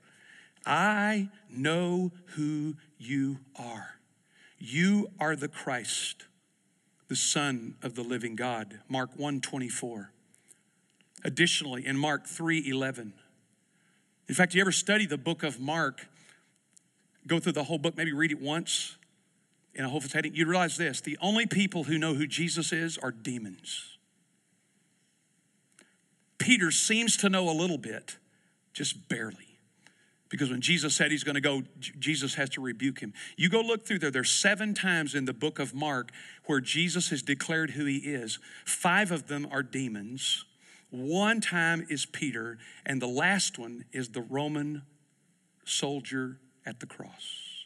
[0.65, 3.99] I know who you are.
[4.57, 6.25] You are the Christ,
[7.07, 8.79] the Son of the living God.
[8.89, 10.11] Mark 1 24.
[11.23, 13.13] Additionally, in Mark 3 11,
[14.29, 16.07] in fact, you ever study the book of Mark,
[17.29, 18.97] go through the whole book, maybe read it once
[19.75, 22.97] in a whole setting, you realize this the only people who know who Jesus is
[22.97, 23.97] are demons.
[26.37, 28.17] Peter seems to know a little bit,
[28.73, 29.59] just barely.
[30.29, 33.13] Because when Jesus said he's going to go, Jesus has to rebuke him.
[33.35, 36.11] You go look through there, there's seven times in the book of Mark
[36.45, 38.37] where Jesus has declared who he is.
[38.63, 40.45] Five of them are demons,
[40.91, 44.83] one time is Peter, and the last one is the Roman
[45.63, 47.65] soldier at the cross.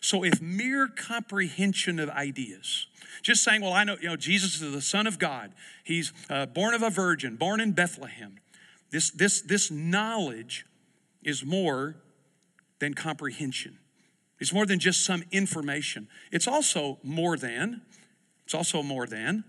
[0.00, 2.86] So, if mere comprehension of ideas,
[3.22, 5.52] just saying, well, I know, you know, Jesus is the Son of God,
[5.84, 8.36] he's uh, born of a virgin, born in Bethlehem,
[8.90, 10.66] this, this, this knowledge
[11.22, 11.96] is more
[12.78, 13.78] than comprehension.
[14.38, 16.08] It's more than just some information.
[16.30, 17.82] It's also more than,
[18.44, 19.44] it's also more than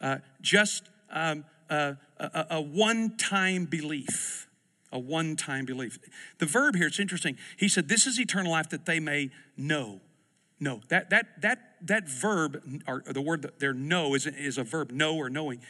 [0.00, 4.46] uh, just um, uh, a, a one time belief.
[4.92, 5.98] A one time belief.
[6.38, 7.36] The verb here, it's interesting.
[7.56, 10.00] He said, This is eternal life that they may know.
[10.58, 10.80] Know.
[10.88, 15.16] That, that, that, that verb, or the word there, know, is, is a verb, know
[15.16, 15.60] or knowing,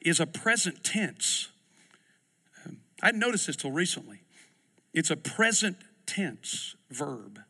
[0.00, 1.48] is a present tense.
[3.02, 4.22] I didn't notice this till recently.
[4.92, 7.40] It's a present tense verb.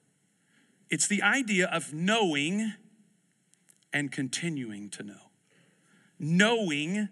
[0.90, 2.74] It's the idea of knowing
[3.92, 5.30] and continuing to know.
[6.18, 7.08] Knowing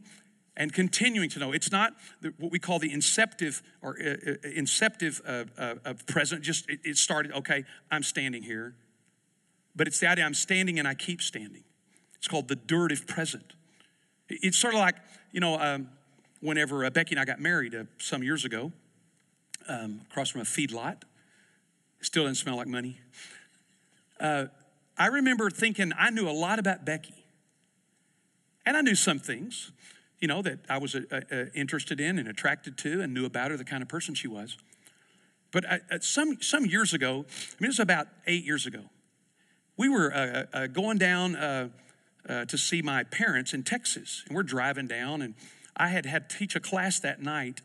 [0.59, 1.53] and continuing to know.
[1.53, 1.95] It's not
[2.39, 6.43] what we call the inceptive or uh, uh inceptive uh, uh, present.
[6.43, 7.33] Just it, it, started.
[7.33, 8.75] Okay, I'm standing here,
[9.75, 11.63] but it's the idea I'm standing and I keep standing.
[12.17, 13.55] It's called the durative present.
[14.29, 14.97] It's sort of like
[15.31, 15.89] you know, um,
[16.41, 18.73] whenever uh, Becky and I got married uh, some years ago,
[19.69, 21.03] um, across from a feedlot.
[22.01, 23.01] Still doesn't smell like money.
[24.21, 27.25] I remember thinking I knew a lot about Becky,
[28.67, 29.71] and I knew some things
[30.21, 33.51] you know, that I was uh, uh, interested in and attracted to and knew about
[33.51, 34.57] her, the kind of person she was.
[35.53, 38.85] But I, uh, some, some years ago, I mean, it was about eight years ago,
[39.77, 41.35] we were going down
[42.27, 44.25] to see my parents in Texas.
[44.27, 45.35] And we're driving down, and
[45.77, 47.63] I had had to teach a class that night,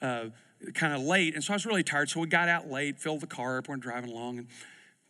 [0.00, 1.34] kind of late.
[1.34, 2.08] And so I was really tired.
[2.08, 4.46] So we got out late, filled the car up, we're driving along, and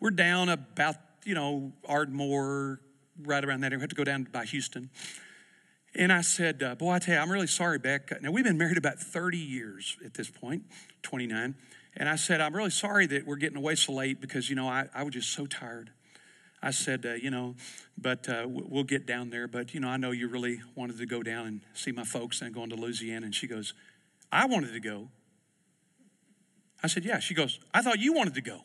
[0.01, 2.81] we're down about, you know, Ardmore,
[3.23, 3.79] right around that area.
[3.79, 4.91] We had to go down by Houston.
[5.95, 8.23] And I said, uh, Boy, I tell you, I'm really sorry, Beck.
[8.23, 10.65] Now, we've been married about 30 years at this point,
[11.03, 11.55] 29.
[11.97, 14.69] And I said, I'm really sorry that we're getting away so late because, you know,
[14.69, 15.91] I, I was just so tired.
[16.63, 17.57] I said, uh, you know,
[17.99, 19.47] but uh, we'll get down there.
[19.49, 22.41] But, you know, I know you really wanted to go down and see my folks
[22.41, 23.27] and going to Louisiana.
[23.27, 23.75] And she goes,
[24.31, 25.09] I wanted to go.
[26.83, 27.19] I said, yeah.
[27.19, 28.61] She goes, I thought you wanted to go.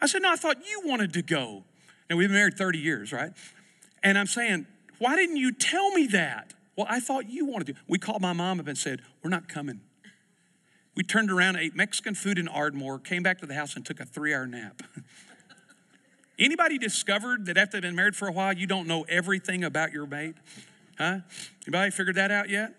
[0.00, 1.64] I said, no, I thought you wanted to go.
[2.08, 3.32] And we've been married 30 years, right?
[4.02, 4.66] And I'm saying,
[4.98, 6.54] why didn't you tell me that?
[6.76, 7.74] Well, I thought you wanted to.
[7.88, 9.80] We called my mom up and said, we're not coming.
[10.94, 14.00] We turned around, ate Mexican food in Ardmore, came back to the house and took
[14.00, 14.82] a three hour nap.
[16.38, 19.92] Anybody discovered that after they've been married for a while, you don't know everything about
[19.92, 20.34] your mate?
[20.98, 21.18] Huh?
[21.66, 22.74] Anybody figured that out yet?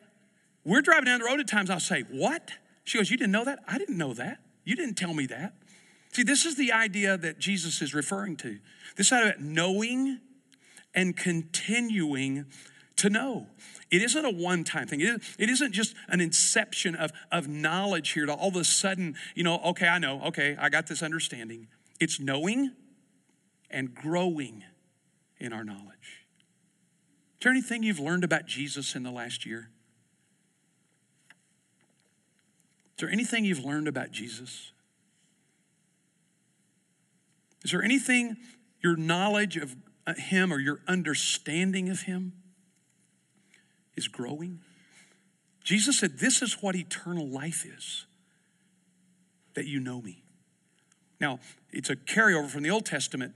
[0.66, 2.52] We're driving down the road at times, I'll say, What?
[2.84, 3.60] She goes, You didn't know that?
[3.68, 4.40] I didn't know that.
[4.66, 5.54] You didn't tell me that.
[6.12, 8.60] See, this is the idea that Jesus is referring to.
[8.96, 10.20] This idea of knowing
[10.94, 12.46] and continuing
[12.98, 13.48] to know.
[13.92, 15.02] It isn't a one time thing.
[15.02, 19.44] It isn't just an inception of, of knowledge here to all of a sudden, you
[19.44, 21.68] know, okay, I know, okay, I got this understanding.
[22.00, 22.72] It's knowing
[23.70, 24.64] and growing
[25.40, 26.26] in our knowledge.
[27.40, 29.70] Is there anything you've learned about Jesus in the last year?
[32.98, 34.74] Is there anything you've learned about Jesus?
[37.64, 38.36] Is there anything
[38.82, 39.76] your knowledge of
[40.10, 42.34] Uh, him or your understanding of Him
[43.96, 44.60] is growing?
[45.64, 48.06] Jesus said, This is what eternal life is
[49.54, 50.24] that you know me.
[51.20, 51.40] Now,
[51.72, 53.36] it's a carryover from the Old Testament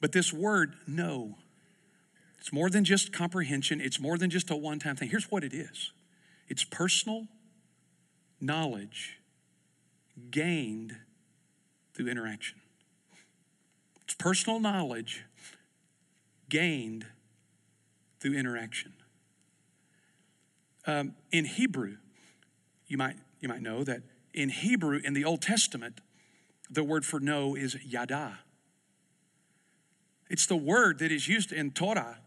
[0.00, 1.36] but this word, know,
[2.38, 5.10] it's more than just comprehension, it's more than just a one time thing.
[5.10, 5.92] Here's what it is
[6.48, 7.26] it's personal
[8.40, 9.18] knowledge
[10.30, 10.96] gained
[11.94, 12.58] through interaction.
[14.04, 15.24] It's personal knowledge
[16.50, 17.06] gained
[18.20, 18.92] through interaction.
[20.86, 21.96] Um, in Hebrew,
[22.86, 24.02] you might, you might know that
[24.34, 26.00] in Hebrew, in the Old Testament,
[26.68, 28.40] the word for know is yada.
[30.28, 32.18] It's the word that is used in Torah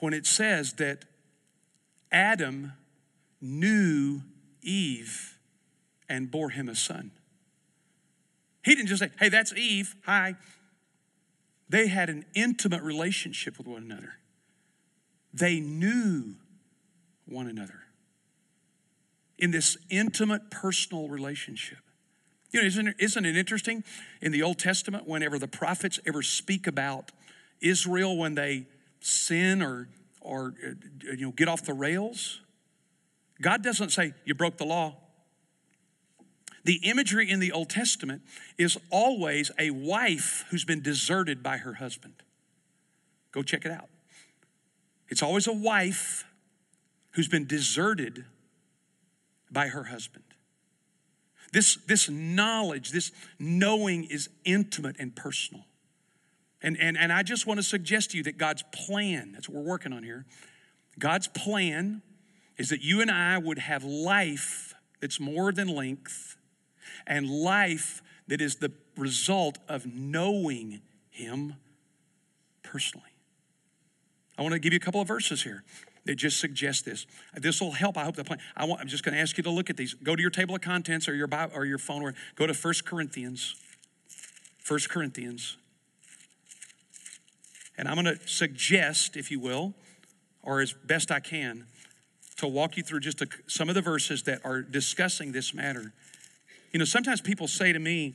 [0.00, 1.04] when it says that
[2.10, 2.72] Adam
[3.40, 4.22] knew
[4.62, 5.38] Eve
[6.08, 7.12] and bore him a son.
[8.64, 10.34] He didn't just say, hey, that's Eve, hi.
[11.68, 14.14] They had an intimate relationship with one another.
[15.32, 16.34] They knew
[17.26, 17.80] one another
[19.38, 21.78] in this intimate personal relationship.
[22.50, 23.82] You know, isn't isn't it interesting
[24.20, 27.10] in the Old Testament, whenever the prophets ever speak about
[27.60, 28.66] Israel when they
[29.00, 29.88] sin or,
[30.20, 30.70] or uh,
[31.02, 32.40] you know, get off the rails,
[33.40, 34.96] God doesn't say, You broke the law.
[36.64, 38.22] The imagery in the Old Testament
[38.56, 42.14] is always a wife who's been deserted by her husband.
[43.32, 43.88] Go check it out.
[45.08, 46.24] It's always a wife
[47.12, 48.24] who's been deserted
[49.50, 50.24] by her husband.
[51.52, 55.64] This, this knowledge, this knowing is intimate and personal.
[56.62, 59.62] And, and, and I just want to suggest to you that God's plan, that's what
[59.62, 60.24] we're working on here,
[60.98, 62.02] God's plan
[62.56, 66.36] is that you and I would have life that's more than length
[67.06, 71.54] and life that is the result of knowing Him
[72.62, 73.06] personally.
[74.38, 75.62] I want to give you a couple of verses here
[76.04, 77.06] that just suggest this.
[77.34, 77.96] This will help.
[77.96, 78.40] I hope the plan.
[78.56, 79.94] I want, I'm just going to ask you to look at these.
[79.94, 82.54] Go to your table of contents or your Bible, or your phone, or go to
[82.54, 83.54] 1 Corinthians.
[84.66, 85.56] 1 Corinthians.
[87.78, 89.74] And I'm going to suggest, if you will,
[90.42, 91.66] or as best I can,
[92.36, 95.92] to walk you through just a, some of the verses that are discussing this matter.
[96.72, 98.14] You know, sometimes people say to me,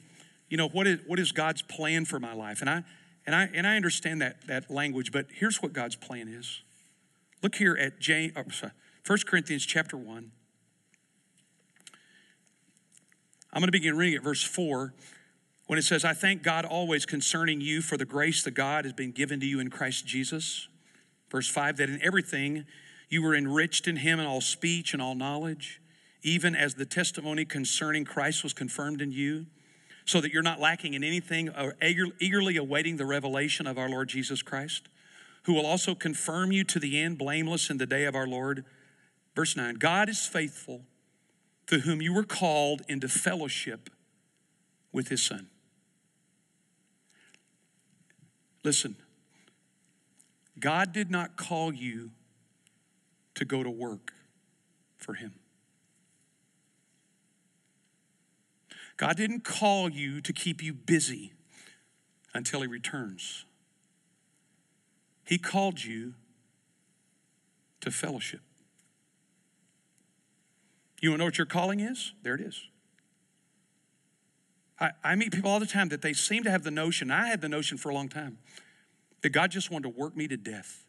[0.49, 2.61] you know, what is, what is God's plan for my life?
[2.61, 2.83] And I,
[3.25, 6.61] and I, and I understand that, that language, but here's what God's plan is.
[7.43, 8.71] Look here at James, oh, sorry,
[9.05, 10.31] 1 Corinthians chapter 1.
[13.53, 14.93] I'm going to begin reading at verse 4
[15.67, 18.93] when it says, I thank God always concerning you for the grace that God has
[18.93, 20.67] been given to you in Christ Jesus.
[21.29, 22.65] Verse 5 that in everything
[23.09, 25.81] you were enriched in him in all speech and all knowledge,
[26.27, 29.45] even as the testimony concerning Christ was confirmed in you,
[30.05, 33.89] so that you're not lacking in anything uh, or eagerly awaiting the revelation of our
[33.89, 34.87] Lord Jesus Christ,
[35.43, 38.63] who will also confirm you to the end, blameless in the day of our Lord
[39.37, 40.81] Verse 9 God is faithful,
[41.67, 43.91] to whom you were called into fellowship
[44.91, 45.47] with his Son.
[48.63, 48.95] Listen,
[50.59, 52.09] God did not call you
[53.35, 54.11] to go to work
[54.97, 55.35] for him.
[58.97, 61.33] God didn't call you to keep you busy
[62.33, 63.45] until he returns.
[65.23, 66.15] He called you
[67.81, 68.41] to fellowship.
[70.99, 72.13] You want to know what your calling is?
[72.23, 72.59] There it is.
[74.79, 77.27] I, I meet people all the time that they seem to have the notion, I
[77.27, 78.39] had the notion for a long time,
[79.21, 80.85] that God just wanted to work me to death.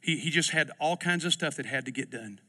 [0.00, 2.40] He, he just had all kinds of stuff that had to get done.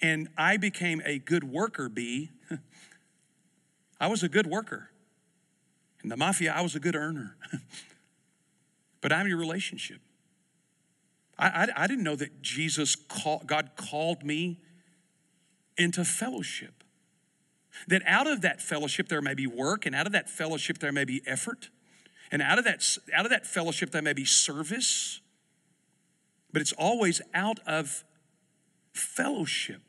[0.00, 2.30] And I became a good worker bee.
[4.00, 4.90] I was a good worker.
[6.02, 7.36] In the mafia, I was a good earner.
[9.00, 10.00] but I'm your relationship.
[11.38, 14.60] I, I, I, didn't know that Jesus, call, God called me
[15.76, 16.84] into fellowship.
[17.86, 20.92] That out of that fellowship there may be work, and out of that fellowship there
[20.92, 21.70] may be effort,
[22.32, 22.84] and out of that,
[23.14, 25.20] out of that fellowship there may be service,
[26.52, 28.04] but it's always out of
[28.92, 29.87] fellowship.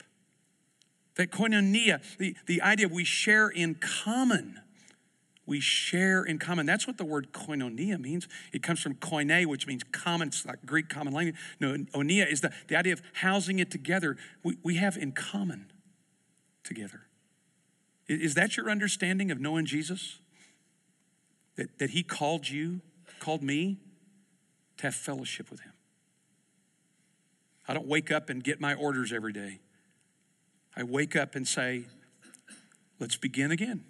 [1.20, 4.62] That koinonia, the, the idea we share in common.
[5.46, 6.66] We share in common.
[6.66, 8.30] That's what the word koinonia means.
[8.54, 11.36] It comes from koine, which means common, it's like Greek common language.
[11.60, 14.16] No, onia is the, the idea of housing it together.
[14.44, 15.74] We, we have in common
[16.64, 17.02] together.
[18.08, 20.20] Is that your understanding of knowing Jesus?
[21.58, 22.80] That, that he called you,
[23.20, 23.76] called me
[24.78, 25.74] to have fellowship with him.
[27.68, 29.60] I don't wake up and get my orders every day.
[30.76, 31.86] I wake up and say,
[33.00, 33.84] let's begin again.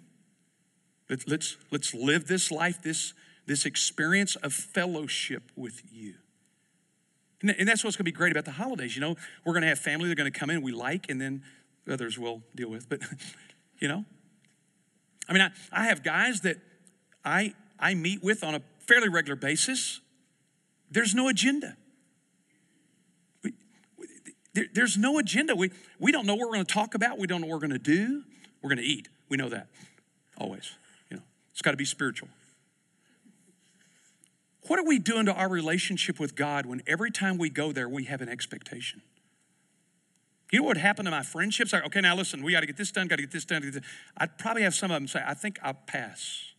[1.08, 3.14] Let's, let's, let's live this life, this,
[3.46, 6.14] this experience of fellowship with you.
[7.42, 8.94] And, and that's what's going to be great about the holidays.
[8.94, 11.08] You know, we're going to have family that are going to come in we like,
[11.08, 11.42] and then
[11.90, 12.88] others we'll deal with.
[12.88, 13.00] But,
[13.80, 14.04] you know,
[15.28, 16.58] I mean, I, I have guys that
[17.24, 20.00] I, I meet with on a fairly regular basis.
[20.90, 21.76] There's no agenda.
[24.52, 25.54] There, there's no agenda.
[25.54, 27.18] We, we don't know what we're going to talk about.
[27.18, 28.24] We don't know what we're going to do.
[28.62, 29.08] We're going to eat.
[29.28, 29.68] We know that
[30.36, 30.72] always.
[31.10, 31.22] You know,
[31.52, 32.28] it's got to be spiritual.
[34.66, 37.88] What are we doing to our relationship with God when every time we go there,
[37.88, 39.02] we have an expectation?
[40.52, 41.72] You know what happened to my friendships?
[41.72, 43.82] Like, okay, now listen, we got to get this done, got to get this done.
[44.16, 46.52] I'd probably have some of them say, I think I'll pass.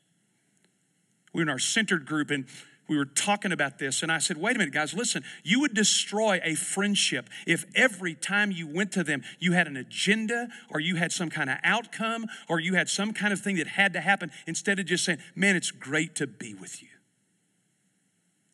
[1.34, 2.46] We're in our centered group, and
[2.88, 5.74] we were talking about this, and I said, wait a minute, guys, listen, you would
[5.74, 10.80] destroy a friendship if every time you went to them, you had an agenda or
[10.80, 13.94] you had some kind of outcome or you had some kind of thing that had
[13.94, 16.90] to happen instead of just saying, man, it's great to be with you.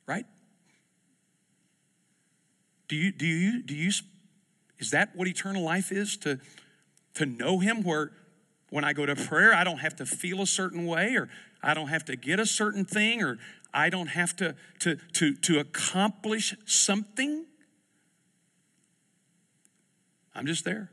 [0.06, 0.26] Right?
[2.88, 3.92] Do you, do you, do you,
[4.78, 6.16] is that what eternal life is?
[6.18, 6.40] To,
[7.16, 8.12] to know Him where
[8.70, 11.30] when I go to prayer, I don't have to feel a certain way or
[11.64, 13.40] I don't have to get a certain thing or
[13.78, 17.46] I don't have to, to, to, to accomplish something.
[20.34, 20.90] I'm just there.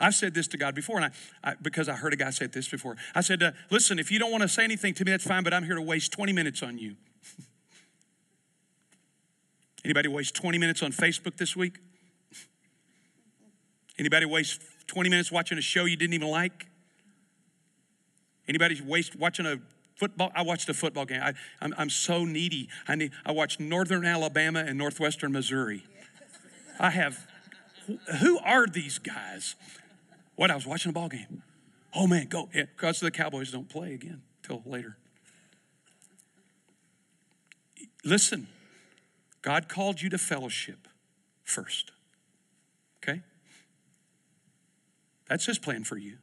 [0.00, 2.46] I've said this to God before, and I, I, because I heard a guy say
[2.46, 2.96] this before.
[3.14, 5.44] I said, uh, "Listen, if you don't want to say anything to me, that's fine.
[5.44, 6.96] But I'm here to waste 20 minutes on you."
[9.84, 11.78] Anybody waste 20 minutes on Facebook this week?
[13.98, 16.68] Anybody waste 20 minutes watching a show you didn't even like?
[18.48, 19.58] Anybody waste watching a
[19.96, 21.20] football i watched a football game.
[21.22, 22.68] I, I'm, I'm so needy.
[22.88, 25.84] I need i watched northern alabama and northwestern missouri.
[26.78, 27.26] I have
[28.20, 29.54] who are these guys?
[30.36, 31.42] What i was watching a ball game.
[31.94, 34.96] Oh man go because the cowboys don't play again till later.
[38.04, 38.48] Listen
[39.42, 40.88] god called you to fellowship
[41.44, 41.92] first
[43.02, 43.22] okay?
[45.28, 46.18] That's his plan for you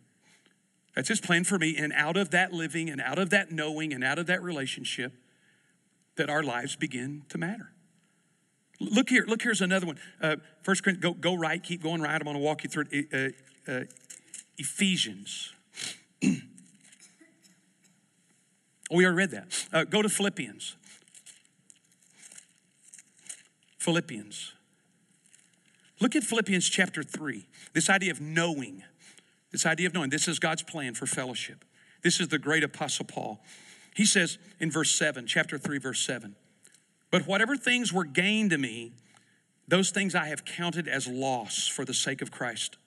[1.00, 1.78] that's his plan for me.
[1.78, 5.14] And out of that living and out of that knowing and out of that relationship,
[6.18, 7.72] that our lives begin to matter.
[8.82, 9.98] Look here, look here's another one.
[10.22, 12.16] Uh, First Corinthians, go, go right, keep going right.
[12.16, 12.84] I'm going to walk you through.
[13.14, 13.30] Uh,
[13.72, 13.84] uh,
[14.58, 15.54] Ephesians.
[16.22, 16.36] we
[18.92, 19.68] already read that.
[19.72, 20.76] Uh, go to Philippians.
[23.78, 24.52] Philippians.
[26.02, 27.48] Look at Philippians chapter 3.
[27.72, 28.84] This idea of knowing.
[29.52, 31.66] This idea of knowing this is God's plan for fellowship.
[32.02, 33.42] This is the great apostle Paul.
[33.96, 36.36] He says in verse 7, chapter 3, verse 7,
[37.12, 38.92] but whatever things were gained to me,
[39.68, 42.78] those things I have counted as loss for the sake of Christ.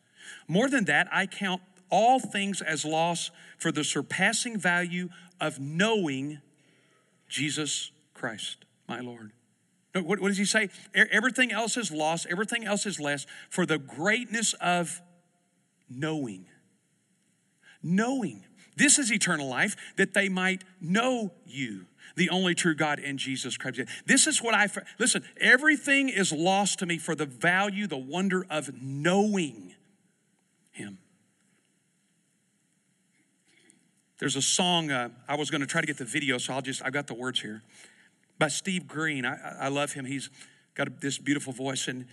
[0.49, 1.61] More than that, I count
[1.91, 5.09] all things as loss for the surpassing value
[5.41, 6.41] of knowing
[7.29, 9.33] Jesus Christ, my Lord.
[9.95, 10.71] What, what does he say?
[10.95, 15.03] Everything else is lost, everything else is less for the greatness of
[15.91, 16.47] knowing.
[17.83, 18.45] Knowing.
[18.77, 23.57] This is eternal life, that they might know you, the only true God and Jesus
[23.57, 23.81] Christ.
[24.07, 24.69] This is what I,
[24.99, 29.75] listen, everything is lost to me for the value, the wonder of knowing
[30.71, 30.99] Him.
[34.19, 36.63] There's a song, uh, I was going to try to get the video, so I'll
[36.63, 37.63] just, I've got the words here.
[38.39, 39.25] By Steve Green.
[39.25, 40.05] I, I love him.
[40.05, 40.31] He's
[40.75, 41.89] got this beautiful voice.
[41.89, 42.07] And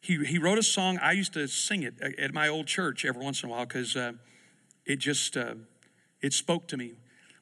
[0.00, 0.98] he, he wrote a song.
[1.00, 3.66] I used to sing it at at my old church every once in a while
[3.66, 4.12] because uh,
[4.86, 5.54] it just, uh,
[6.20, 6.92] it spoke to me.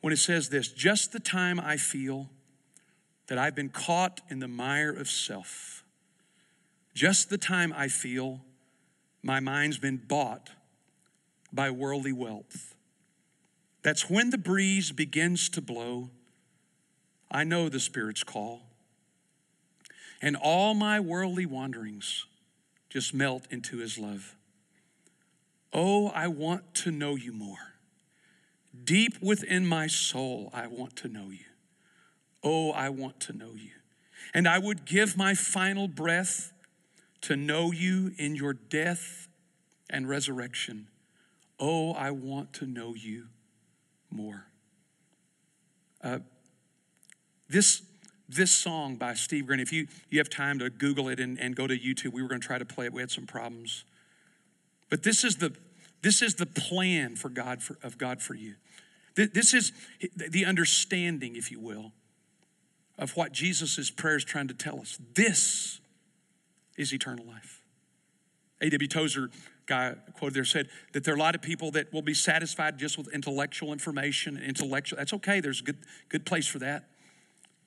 [0.00, 2.28] When it says this, just the time I feel
[3.28, 5.84] that I've been caught in the mire of self,
[6.94, 8.40] just the time I feel
[9.22, 10.50] my mind's been bought
[11.52, 12.74] by worldly wealth.
[13.82, 16.10] That's when the breeze begins to blow.
[17.30, 18.62] I know the Spirit's call.
[20.20, 22.26] And all my worldly wanderings
[22.88, 24.36] just melt into His love.
[25.72, 27.74] Oh, I want to know you more.
[28.84, 31.44] Deep within my soul, I want to know you.
[32.42, 33.70] Oh, I want to know you.
[34.34, 36.52] And I would give my final breath
[37.22, 39.28] to know you in your death
[39.88, 40.88] and resurrection.
[41.60, 43.28] Oh, I want to know you
[44.10, 44.46] more.
[46.02, 46.18] Uh,
[47.48, 47.82] this,
[48.28, 51.54] this song by Steve Green, if you, you have time to Google it and, and
[51.54, 52.92] go to YouTube, we were going to try to play it.
[52.92, 53.84] We had some problems.
[54.92, 55.54] But this is the,
[56.02, 58.56] this is the plan for God for, of God for you.
[59.14, 59.72] This is
[60.14, 61.92] the understanding, if you will,
[62.98, 64.98] of what Jesus' prayer is trying to tell us.
[65.14, 65.80] This
[66.76, 67.62] is eternal life.
[68.60, 68.86] A.W.
[68.86, 69.30] Tozer,
[69.64, 72.78] guy quoted there, said that there are a lot of people that will be satisfied
[72.78, 74.36] just with intellectual information.
[74.36, 75.40] Intellectual, that's okay.
[75.40, 75.78] There's a good,
[76.10, 76.84] good place for that.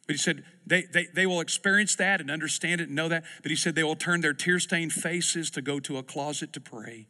[0.06, 3.24] But he said they, they, they will experience that and understand it and know that.
[3.42, 6.54] But he said they will turn their tear stained faces to go to a closet
[6.54, 7.08] to pray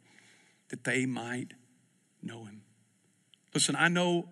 [0.68, 1.54] that they might
[2.22, 2.62] know him.
[3.54, 4.28] Listen, I know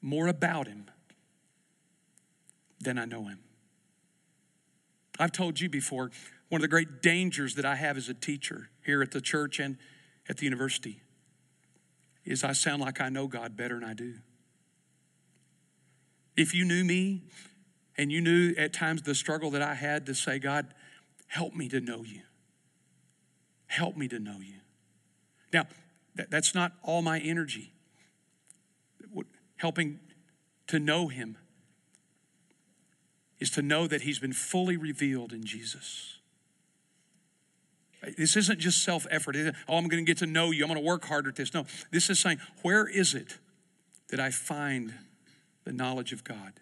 [0.00, 0.86] more about him
[2.80, 3.40] than I know him.
[5.18, 6.10] I've told you before,
[6.48, 9.58] one of the great dangers that I have as a teacher here at the church
[9.58, 9.76] and
[10.28, 11.02] at the university
[12.24, 14.14] is I sound like I know God better than I do.
[16.36, 17.22] If you knew me
[17.96, 20.72] and you knew at times the struggle that I had to say, God,
[21.26, 22.22] help me to know you.
[23.66, 24.60] Help me to know you.
[25.52, 25.66] Now,
[26.14, 27.72] that, that's not all my energy.
[29.56, 29.98] Helping
[30.68, 31.36] to know him
[33.40, 36.18] is to know that he's been fully revealed in Jesus.
[38.16, 39.36] This isn't just self effort.
[39.68, 40.64] Oh, I'm going to get to know you.
[40.64, 41.52] I'm going to work harder at this.
[41.52, 43.38] No, this is saying, where is it
[44.10, 44.94] that I find
[45.64, 46.60] the knowledge of God?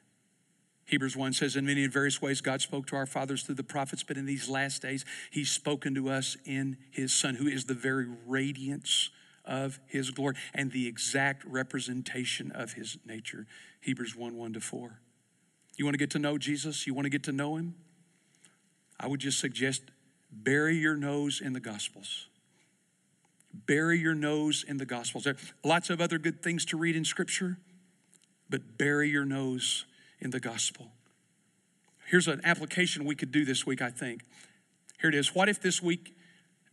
[0.87, 3.65] Hebrews 1 says, In many and various ways, God spoke to our fathers through the
[3.65, 7.65] prophets, but in these last days, He's spoken to us in His Son, who is
[7.65, 9.11] the very radiance
[9.45, 13.47] of His glory and the exact representation of His nature.
[13.81, 15.01] Hebrews 1 1 to 4.
[15.77, 16.87] You want to get to know Jesus?
[16.87, 17.75] You want to get to know Him?
[18.99, 19.83] I would just suggest
[20.31, 22.29] bury your nose in the Gospels.
[23.53, 25.25] Bury your nose in the Gospels.
[25.25, 27.59] There are lots of other good things to read in Scripture,
[28.49, 29.85] but bury your nose
[30.21, 30.93] in the Gospel.
[32.07, 34.23] Here's an application we could do this week, I think.
[35.01, 35.35] Here it is.
[35.35, 36.17] What if this week,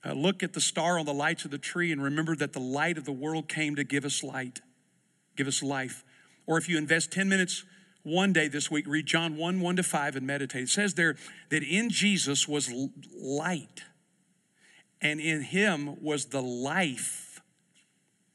[0.05, 2.59] uh, look at the star on the lights of the tree and remember that the
[2.59, 4.61] light of the world came to give us light,
[5.35, 6.03] give us life?
[6.45, 7.63] Or if you invest 10 minutes
[8.03, 10.63] one day this week, read John 1 1 to 5 and meditate.
[10.63, 11.15] It says there
[11.49, 12.71] that in Jesus was
[13.15, 13.83] light,
[15.01, 17.41] and in him was the life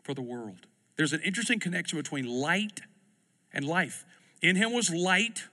[0.03, 0.67] for the world.
[0.97, 2.81] There's an interesting connection between light
[3.53, 4.05] and life.
[4.43, 5.45] In him was light,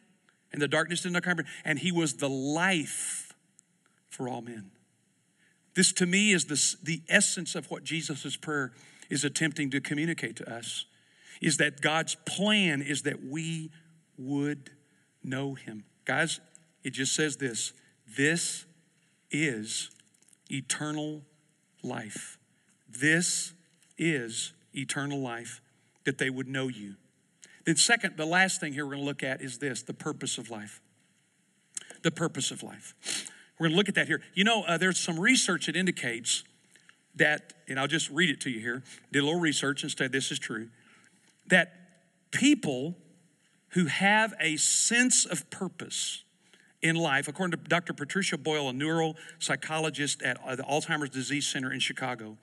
[0.51, 3.33] and the darkness did not comprehend, and he was the life
[4.09, 4.71] for all men.
[5.75, 8.71] This to me is the, the essence of what Jesus' prayer
[9.09, 10.85] is attempting to communicate to us
[11.41, 13.69] is that God's plan is that we
[14.17, 14.71] would
[15.23, 15.83] know him.
[16.05, 16.39] Guys,
[16.83, 17.73] it just says this
[18.17, 18.65] this
[19.31, 19.91] is
[20.49, 21.23] eternal
[21.83, 22.37] life.
[22.87, 23.53] This
[23.97, 25.61] is eternal life,
[26.05, 26.95] that they would know you.
[27.65, 30.37] Then, second, the last thing here we're going to look at is this the purpose
[30.37, 30.81] of life.
[32.03, 32.93] The purpose of life.
[33.59, 34.21] We're going to look at that here.
[34.33, 36.43] You know, uh, there's some research that indicates
[37.15, 38.83] that, and I'll just read it to you here.
[39.11, 40.69] Did a little research and said this is true,
[41.47, 41.73] that
[42.31, 42.95] people
[43.69, 46.23] who have a sense of purpose
[46.81, 47.93] in life, according to Dr.
[47.93, 52.37] Patricia Boyle, a neuropsychologist at uh, the Alzheimer's Disease Center in Chicago,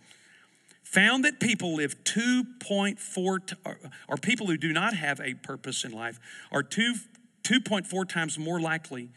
[0.82, 3.78] found that people live 2.4, t- or-
[4.08, 6.18] or people who do not have a purpose in life
[6.50, 6.94] are 2,
[7.42, 9.10] 2.4 times more likely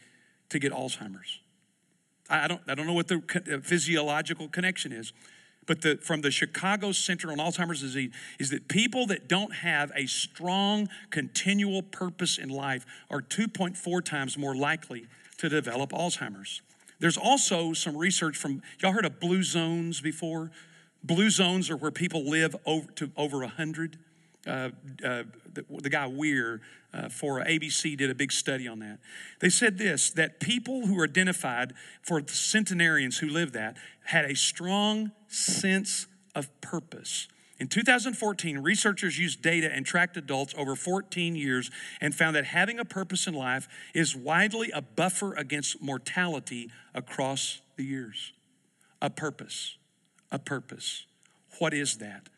[0.48, 1.40] to get Alzheimer's.
[2.28, 5.12] I don't, I don't know what the physiological connection is,
[5.66, 9.92] but the, from the Chicago Center on Alzheimer's Disease is that people that don't have
[9.94, 15.06] a strong, continual purpose in life are 2.4 times more likely
[15.38, 16.62] to develop Alzheimer's.
[16.98, 20.50] There's also some research from, y'all heard of blue zones before?
[21.06, 23.98] Blue zones are where people live over to over 100.
[24.46, 26.60] Uh, uh, the, the guy Weir
[26.92, 28.98] uh, for ABC did a big study on that.
[29.40, 34.34] They said this that people who were identified for centenarians who lived that had a
[34.34, 37.28] strong sense of purpose.
[37.58, 42.78] In 2014, researchers used data and tracked adults over 14 years and found that having
[42.78, 48.32] a purpose in life is widely a buffer against mortality across the years.
[49.00, 49.78] A purpose,
[50.30, 51.06] a purpose.
[51.58, 52.28] What is that?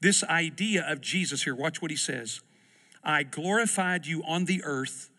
[0.00, 2.40] This idea of Jesus here, watch what he says.
[3.02, 5.10] I glorified you on the earth,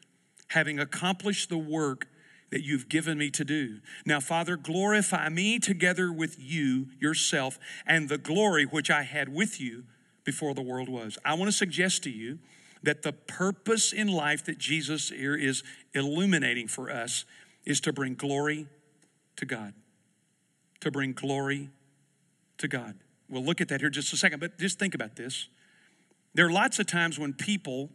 [0.50, 2.08] having accomplished the work
[2.52, 3.80] that you've given me to do.
[4.06, 9.60] Now, Father, glorify me together with you, yourself, and the glory which I had with
[9.62, 9.84] you
[10.24, 11.18] before the world was.
[11.24, 12.40] I want to suggest to you
[12.82, 15.64] that the purpose in life that Jesus here is
[15.94, 17.26] illuminating for us
[17.66, 18.68] is to bring glory
[19.36, 19.74] to God.
[20.82, 21.70] To bring glory
[22.60, 22.95] to God.
[23.30, 25.49] We'll look at that here just a second, but just think about this.
[26.34, 27.89] There are lots of times when people,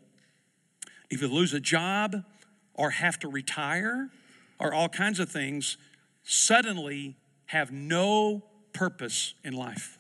[1.11, 2.17] if you lose a job
[2.75, 4.11] or have to retire
[4.59, 5.77] or all kinds of things,
[6.23, 8.43] suddenly have no
[8.73, 9.99] purpose in life.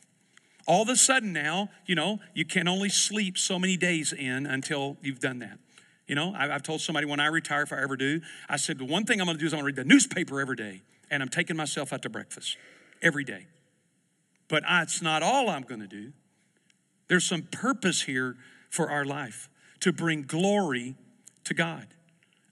[0.66, 4.46] All of a sudden now, you know, you can only sleep so many days in
[4.46, 5.58] until you've done that.
[6.06, 8.84] You know, I've told somebody when I retire, if I ever do, I said, the
[8.84, 11.28] one thing I'm gonna do is I'm gonna read the newspaper every day, and I'm
[11.28, 12.56] taking myself out to breakfast
[13.00, 13.46] every day.
[14.54, 16.12] But it's not all I'm gonna do.
[17.08, 18.36] There's some purpose here
[18.70, 19.48] for our life
[19.80, 20.94] to bring glory
[21.42, 21.88] to God.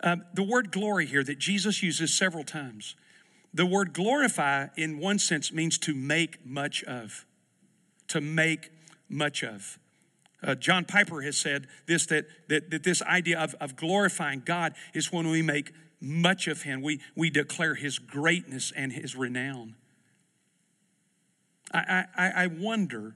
[0.03, 2.96] Um, the word glory here that Jesus uses several times,
[3.55, 7.24] the word glorify in one sense means to make much of.
[8.09, 8.72] To make
[9.09, 9.78] much of.
[10.42, 14.74] Uh, John Piper has said this that, that, that this idea of, of glorifying God
[14.92, 19.76] is when we make much of Him, we, we declare His greatness and His renown.
[21.72, 23.14] I, I, I wonder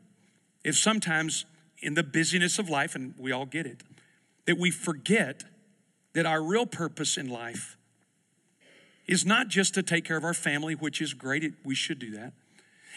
[0.64, 1.44] if sometimes
[1.78, 3.82] in the busyness of life, and we all get it,
[4.46, 5.44] that we forget
[6.14, 7.76] that our real purpose in life
[9.06, 12.10] is not just to take care of our family, which is great, we should do
[12.12, 12.32] that.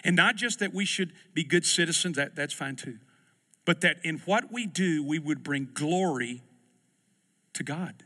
[0.04, 2.98] And not just that we should be good citizens, that, that's fine too.
[3.66, 6.42] But that in what we do, we would bring glory
[7.54, 8.04] to God.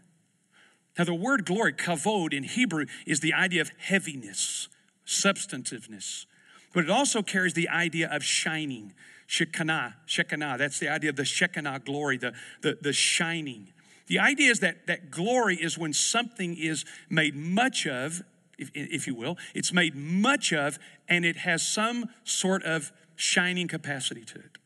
[0.97, 4.67] Now, the word glory, kavod in Hebrew, is the idea of heaviness,
[5.05, 6.25] substantiveness,
[6.73, 8.93] but it also carries the idea of shining.
[9.27, 13.69] Shekinah, Shekinah, that's the idea of the Shekinah glory, the, the, the shining.
[14.07, 18.21] The idea is that, that glory is when something is made much of,
[18.57, 23.67] if, if you will, it's made much of, and it has some sort of shining
[23.67, 24.57] capacity to it.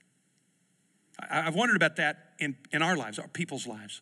[1.19, 4.01] I, I've wondered about that in, in our lives, our people's lives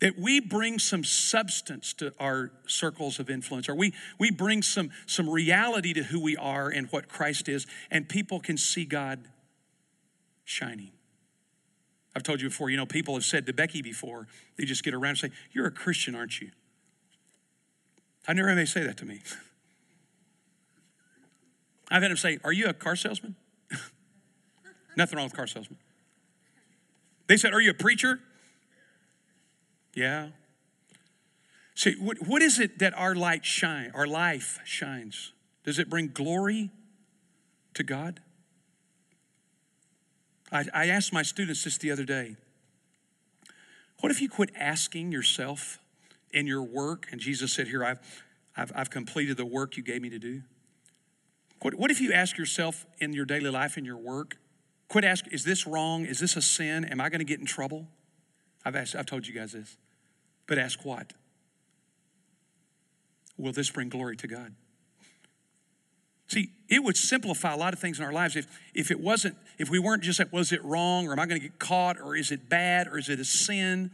[0.00, 4.90] that we bring some substance to our circles of influence or we, we bring some,
[5.06, 9.20] some reality to who we are and what christ is and people can see god
[10.44, 10.92] shining.
[12.14, 14.94] I've told you before you know people have said to becky before they just get
[14.94, 16.50] around and say you're a christian aren't you?
[18.26, 19.20] I never had anybody say that to me.
[21.90, 23.36] I've had them say are you a car salesman?
[24.96, 25.78] Nothing wrong with car salesman
[27.28, 28.20] they said are you a preacher
[29.98, 30.28] yeah.
[31.74, 35.32] See, what, what is it that our light shine, our life shines?
[35.64, 36.70] Does it bring glory
[37.74, 38.20] to God?
[40.50, 42.36] I, I asked my students this the other day.
[44.00, 45.78] What if you quit asking yourself
[46.32, 48.00] in your work, and Jesus said, Here, I've,
[48.56, 50.42] I've, I've completed the work you gave me to do?
[51.60, 54.36] What, what if you ask yourself in your daily life, in your work,
[54.88, 56.04] quit asking, Is this wrong?
[56.04, 56.84] Is this a sin?
[56.84, 57.88] Am I going to get in trouble?
[58.64, 59.76] I've, asked, I've told you guys this.
[60.48, 61.12] But ask what?
[63.36, 64.54] Will this bring glory to God?
[66.26, 69.36] See, it would simplify a lot of things in our lives if, if it wasn't,
[69.58, 71.98] if we weren't just like, was it wrong or am I going to get caught
[71.98, 73.90] or is it bad or is it a sin?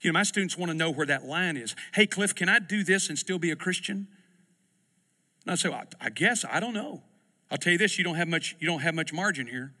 [0.00, 1.76] You know, my students want to know where that line is.
[1.94, 4.08] Hey, Cliff, can I do this and still be a Christian?
[5.44, 7.02] And I say, well, I guess, I don't know.
[7.50, 9.72] I'll tell you this, you don't have much, you don't have much margin here.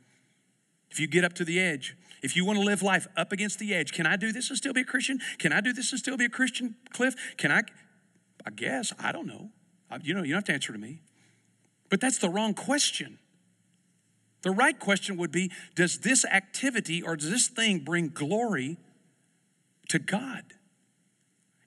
[0.90, 3.58] If you get up to the edge, if you want to live life up against
[3.58, 5.20] the edge, can I do this and still be a Christian?
[5.38, 7.14] Can I do this and still be a Christian, Cliff?
[7.36, 7.62] Can I?
[8.46, 8.92] I guess.
[8.98, 9.50] I don't know.
[10.02, 11.00] You know, you don't have to answer to me.
[11.88, 13.18] But that's the wrong question.
[14.42, 18.78] The right question would be Does this activity or does this thing bring glory
[19.88, 20.44] to God?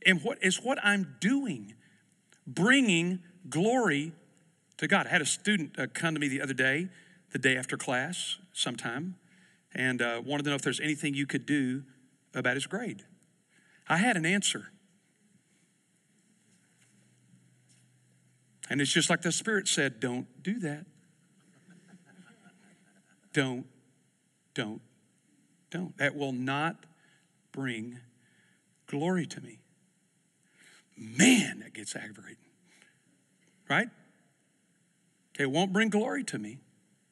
[0.05, 1.75] And what is what I'm doing
[2.47, 3.19] bringing
[3.49, 4.13] glory
[4.77, 5.07] to God.
[5.07, 6.89] I had a student uh, come to me the other day,
[7.31, 9.15] the day after class, sometime,
[9.73, 11.83] and uh, wanted to know if there's anything you could do
[12.33, 13.03] about his grade.
[13.89, 14.69] I had an answer.
[18.69, 20.85] And it's just like the Spirit said don't do that.
[23.33, 23.65] Don't,
[24.53, 24.81] don't,
[25.71, 25.97] don't.
[25.97, 26.85] That will not
[27.51, 27.99] bring
[28.87, 29.59] glory to me.
[30.95, 32.37] Man, that gets aggravating.
[33.67, 33.87] Right?
[35.35, 36.59] Okay, it won't bring glory to me.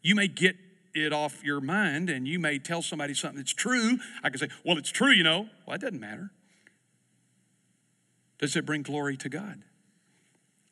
[0.03, 0.55] You may get
[0.93, 3.97] it off your mind and you may tell somebody something that's true.
[4.23, 5.47] I can say, well, it's true, you know.
[5.65, 6.31] Well, it doesn't matter.
[8.39, 9.63] Does it bring glory to God?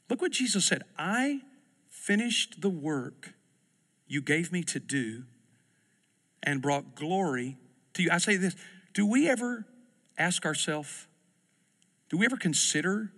[0.09, 1.41] Look what Jesus said I
[1.89, 3.33] finished the work
[4.07, 5.23] you gave me to do
[6.41, 7.57] and brought glory
[7.93, 8.09] to you.
[8.11, 8.55] I say this
[8.93, 9.65] do we ever
[10.17, 11.07] ask ourselves,
[12.09, 13.11] do we ever consider,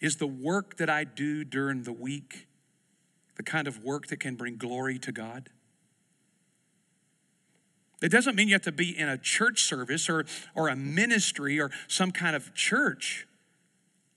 [0.00, 2.46] is the work that I do during the week
[3.36, 5.48] the kind of work that can bring glory to God?
[8.00, 10.24] It doesn't mean you have to be in a church service or,
[10.54, 13.26] or a ministry or some kind of church.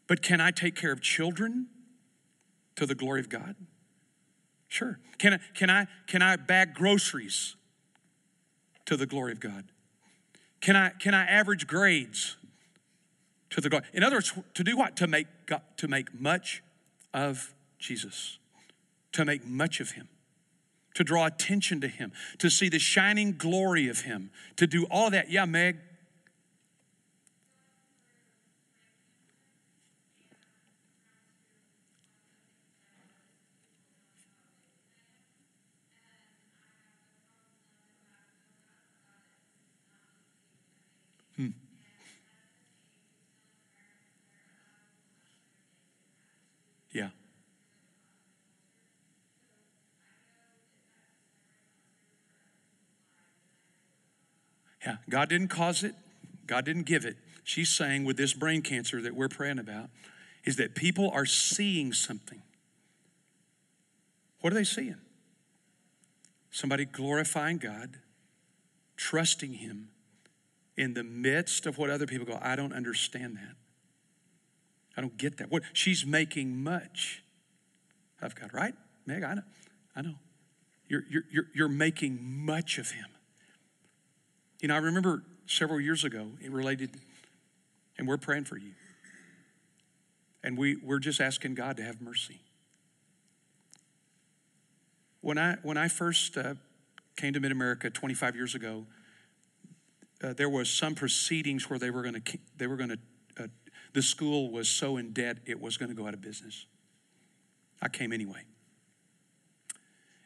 [0.07, 1.67] But can I take care of children
[2.75, 3.55] to the glory of God?
[4.67, 4.99] Sure.
[5.17, 7.55] Can I, can I, can I bag groceries
[8.85, 9.65] to the glory of God?
[10.61, 12.37] Can I, can I average grades
[13.49, 13.85] to the glory?
[13.93, 14.95] In other words, to do what?
[14.97, 16.63] To make, God, to make much
[17.13, 18.37] of Jesus,
[19.11, 20.07] to make much of Him,
[20.93, 25.09] to draw attention to Him, to see the shining glory of Him, to do all
[25.09, 25.29] that.
[25.29, 25.77] Yeah, Meg,
[46.93, 47.09] Yeah.
[54.85, 55.95] Yeah, God didn't cause it,
[56.47, 57.17] God didn't give it.
[57.43, 59.89] She's saying with this brain cancer that we're praying about
[60.43, 62.41] is that people are seeing something.
[64.41, 64.97] What are they seeing?
[66.49, 67.99] Somebody glorifying God,
[68.97, 69.89] trusting Him
[70.77, 73.55] in the midst of what other people go, I don't understand that.
[74.97, 75.51] I don't get that.
[75.51, 77.23] What she's making much
[78.21, 78.73] of God, right?
[79.05, 79.43] Meg, I know.
[79.95, 80.15] I know.
[80.87, 83.05] You're, you're, you're, you're making much of him.
[84.61, 86.91] You know, I remember several years ago, it related,
[87.97, 88.71] and we're praying for you.
[90.43, 92.41] And we, we're just asking God to have mercy.
[95.21, 96.55] When I, when I first uh,
[97.15, 98.85] came to Mid America 25 years ago,
[100.23, 103.47] uh, there was some proceedings where they were going to they were going to uh,
[103.93, 106.67] the school was so in debt it was going to go out of business.
[107.81, 108.43] I came anyway.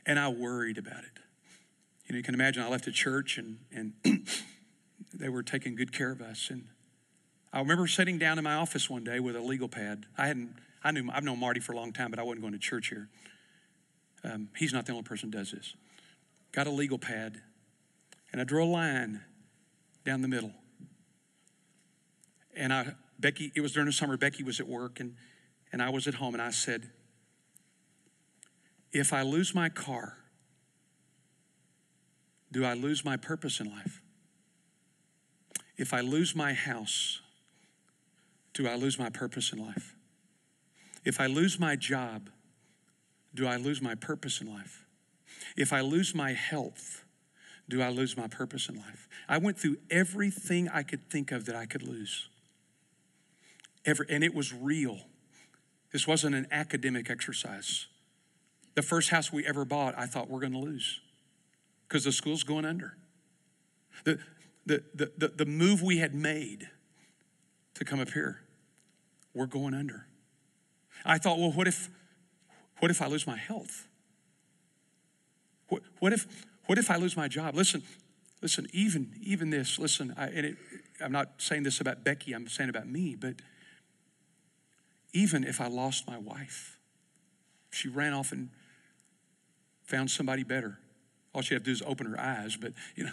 [0.05, 1.19] And I worried about it.
[2.15, 3.93] You can imagine I left a church and, and
[5.13, 6.49] they were taking good care of us.
[6.49, 6.67] And
[7.51, 10.05] I remember sitting down in my office one day with a legal pad.
[10.17, 12.53] I hadn't, I knew, I've known Marty for a long time, but I wasn't going
[12.53, 13.09] to church here.
[14.23, 15.75] Um, he's not the only person who does this.
[16.51, 17.41] Got a legal pad,
[18.31, 19.21] and I drew a line
[20.05, 20.53] down the middle.
[22.55, 25.15] And I Becky, it was during the summer, Becky was at work and,
[25.71, 26.89] and I was at home, and I said,
[28.91, 30.17] If I lose my car,
[32.55, 34.01] do I lose my purpose in life?
[35.75, 37.19] If I lose my house,
[38.53, 39.93] do I lose my purpose in life?
[41.03, 42.29] If I lose my job,
[43.33, 44.85] do I lose my purpose in life?
[45.57, 47.03] If I lose my health,
[47.67, 49.09] do I lose my purpose in life?
[49.27, 52.29] I went through everything I could think of that I could lose
[53.83, 54.99] ever, and it was real.
[55.91, 57.87] This wasn't an academic exercise.
[58.75, 61.01] The first house we ever bought, I thought we're going to lose
[61.87, 62.97] because the school's going under.
[64.03, 64.19] The,
[64.65, 66.69] the, the, the, the move we had made
[67.75, 68.41] to come up here,
[69.33, 70.07] we're going under.
[71.05, 71.89] I thought, well, what if,
[72.79, 73.87] what if I lose my health?
[75.69, 76.27] What, what if,
[76.65, 77.55] what if I lose my job?
[77.55, 77.83] Listen,
[78.41, 80.57] listen, even, even this, listen, I, and it,
[81.01, 83.35] I'm not saying this about Becky, I'm saying about me, but
[85.13, 86.77] even if I lost my wife.
[87.71, 88.49] She ran off and
[89.83, 90.79] found somebody better.
[91.35, 93.11] All she had to do is open her eyes, but you know,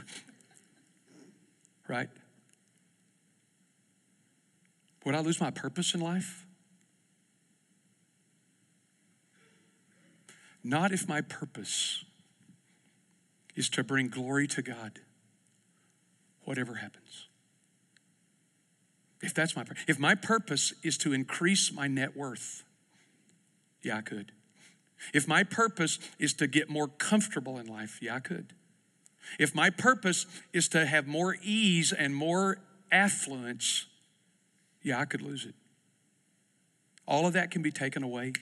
[1.89, 2.09] right?
[5.05, 6.47] Would I lose my purpose in life?
[10.63, 12.05] Not if my purpose
[13.57, 15.01] is to bring glory to God,
[16.45, 17.27] whatever happens.
[19.21, 22.63] If that's my if my purpose is to increase my net worth,
[23.83, 24.31] Yeah, I could.
[25.13, 28.55] If my purpose is to get more comfortable in life, yeah, I could.
[29.39, 32.59] If my purpose is to have more ease and more
[32.91, 33.87] affluence,
[34.83, 35.55] yeah, I could lose it.
[37.07, 38.33] All of that can be taken away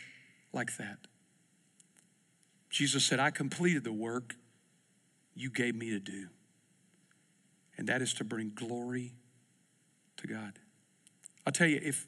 [0.52, 0.98] like that.
[2.68, 4.36] Jesus said, I completed the work
[5.34, 6.28] you gave me to do,
[7.76, 9.14] and that is to bring glory
[10.18, 10.58] to God.
[11.46, 12.06] I'll tell you, if,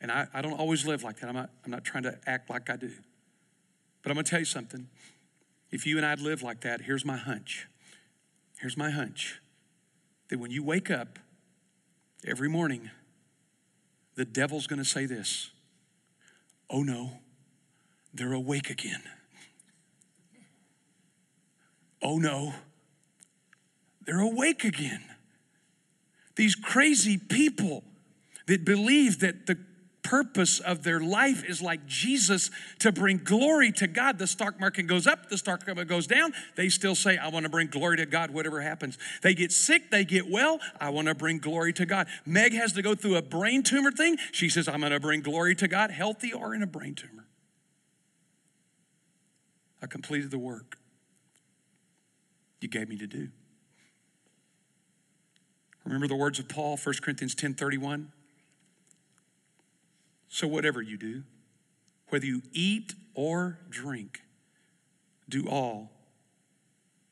[0.00, 2.50] and I, I don't always live like that, I'm not, I'm not trying to act
[2.50, 2.90] like I do,
[4.02, 4.88] but I'm gonna tell you something.
[5.70, 7.68] If you and I'd live like that, here's my hunch.
[8.60, 9.40] Here's my hunch
[10.28, 11.18] that when you wake up
[12.26, 12.90] every morning,
[14.14, 15.50] the devil's gonna say this
[16.68, 17.18] Oh no,
[18.12, 19.02] they're awake again.
[22.02, 22.54] Oh no,
[24.06, 25.04] they're awake again.
[26.36, 27.84] These crazy people
[28.46, 29.58] that believe that the
[30.02, 34.18] purpose of their life is like Jesus to bring glory to God.
[34.18, 36.32] The stock market goes up, the stock market goes down.
[36.56, 38.98] They still say, I want to bring glory to God, whatever happens.
[39.22, 40.60] They get sick, they get well.
[40.80, 42.06] I want to bring glory to God.
[42.26, 44.16] Meg has to go through a brain tumor thing.
[44.32, 47.26] She says, I'm going to bring glory to God, healthy or in a brain tumor.
[49.82, 50.76] I completed the work
[52.60, 53.28] you gave me to do.
[55.84, 58.12] Remember the words of Paul, 1 Corinthians 10 31?
[60.32, 61.24] So, whatever you do,
[62.08, 64.20] whether you eat or drink,
[65.28, 65.90] do all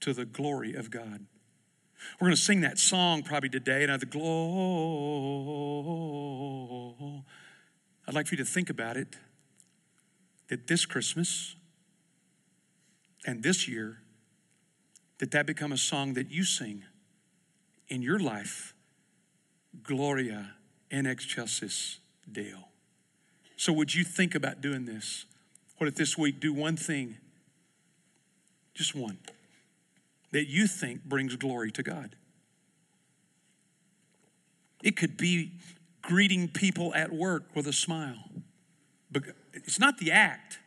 [0.01, 1.27] to the glory of God.
[2.21, 4.25] We're going to sing that song probably today, and the glory.
[8.07, 9.17] I'd like for you to think about it
[10.47, 11.57] that this Christmas
[13.27, 13.99] and this year,
[15.19, 16.85] that that become a song that you sing
[17.89, 18.75] in your life.
[19.83, 20.53] Gloria
[20.91, 21.99] in excelsis
[22.31, 22.69] Deo.
[23.59, 25.27] So, would you think about doing this?
[25.79, 27.17] What if this week do one thing,
[28.73, 29.19] just one,
[30.31, 32.15] that you think brings glory to God?
[34.83, 35.55] It could be
[36.03, 38.31] greeting people at work with a smile.
[39.11, 40.61] But it's not the act,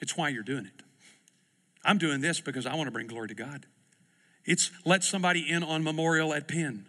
[0.00, 0.82] it's why you're doing it.
[1.84, 3.66] I'm doing this because I want to bring glory to God.
[4.44, 6.86] It's let somebody in on memorial at Penn.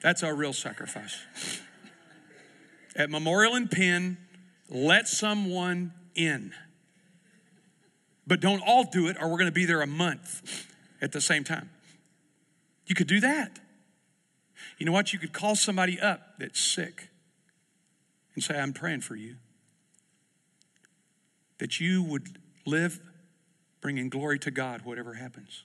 [0.00, 1.18] That's our real sacrifice.
[2.96, 4.18] At Memorial and Penn,
[4.68, 6.52] let someone in.
[8.26, 10.66] But don't all do it, or we're going to be there a month
[11.00, 11.70] at the same time.
[12.86, 13.58] You could do that.
[14.78, 15.12] You know what?
[15.12, 17.08] You could call somebody up that's sick
[18.34, 19.36] and say, I'm praying for you.
[21.58, 23.00] That you would live
[23.80, 25.64] bringing glory to God, whatever happens.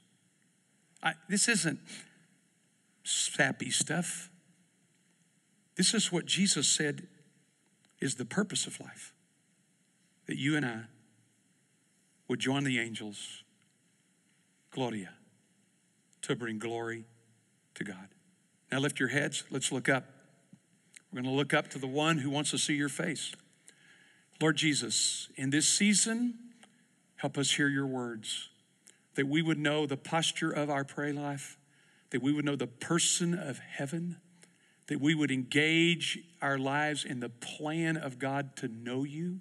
[1.01, 1.79] I, this isn't
[3.03, 4.29] sappy stuff.
[5.75, 7.07] This is what Jesus said
[7.99, 9.13] is the purpose of life
[10.27, 10.83] that you and I
[12.27, 13.43] would join the angels,
[14.71, 15.09] Gloria,
[16.21, 17.05] to bring glory
[17.75, 18.09] to God.
[18.71, 19.43] Now lift your heads.
[19.49, 20.05] Let's look up.
[21.11, 23.33] We're going to look up to the one who wants to see your face.
[24.39, 26.35] Lord Jesus, in this season,
[27.15, 28.49] help us hear your words,
[29.15, 31.57] that we would know the posture of our prayer life,
[32.11, 34.17] that we would know the person of heaven
[34.89, 39.39] that we would engage our lives in the plan of God to know you,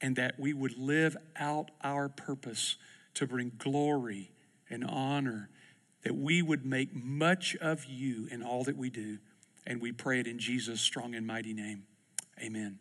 [0.00, 2.76] and that we would live out our purpose
[3.14, 4.30] to bring glory
[4.68, 5.48] and honor,
[6.02, 9.18] that we would make much of you in all that we do.
[9.66, 11.84] And we pray it in Jesus' strong and mighty name.
[12.40, 12.78] Amen.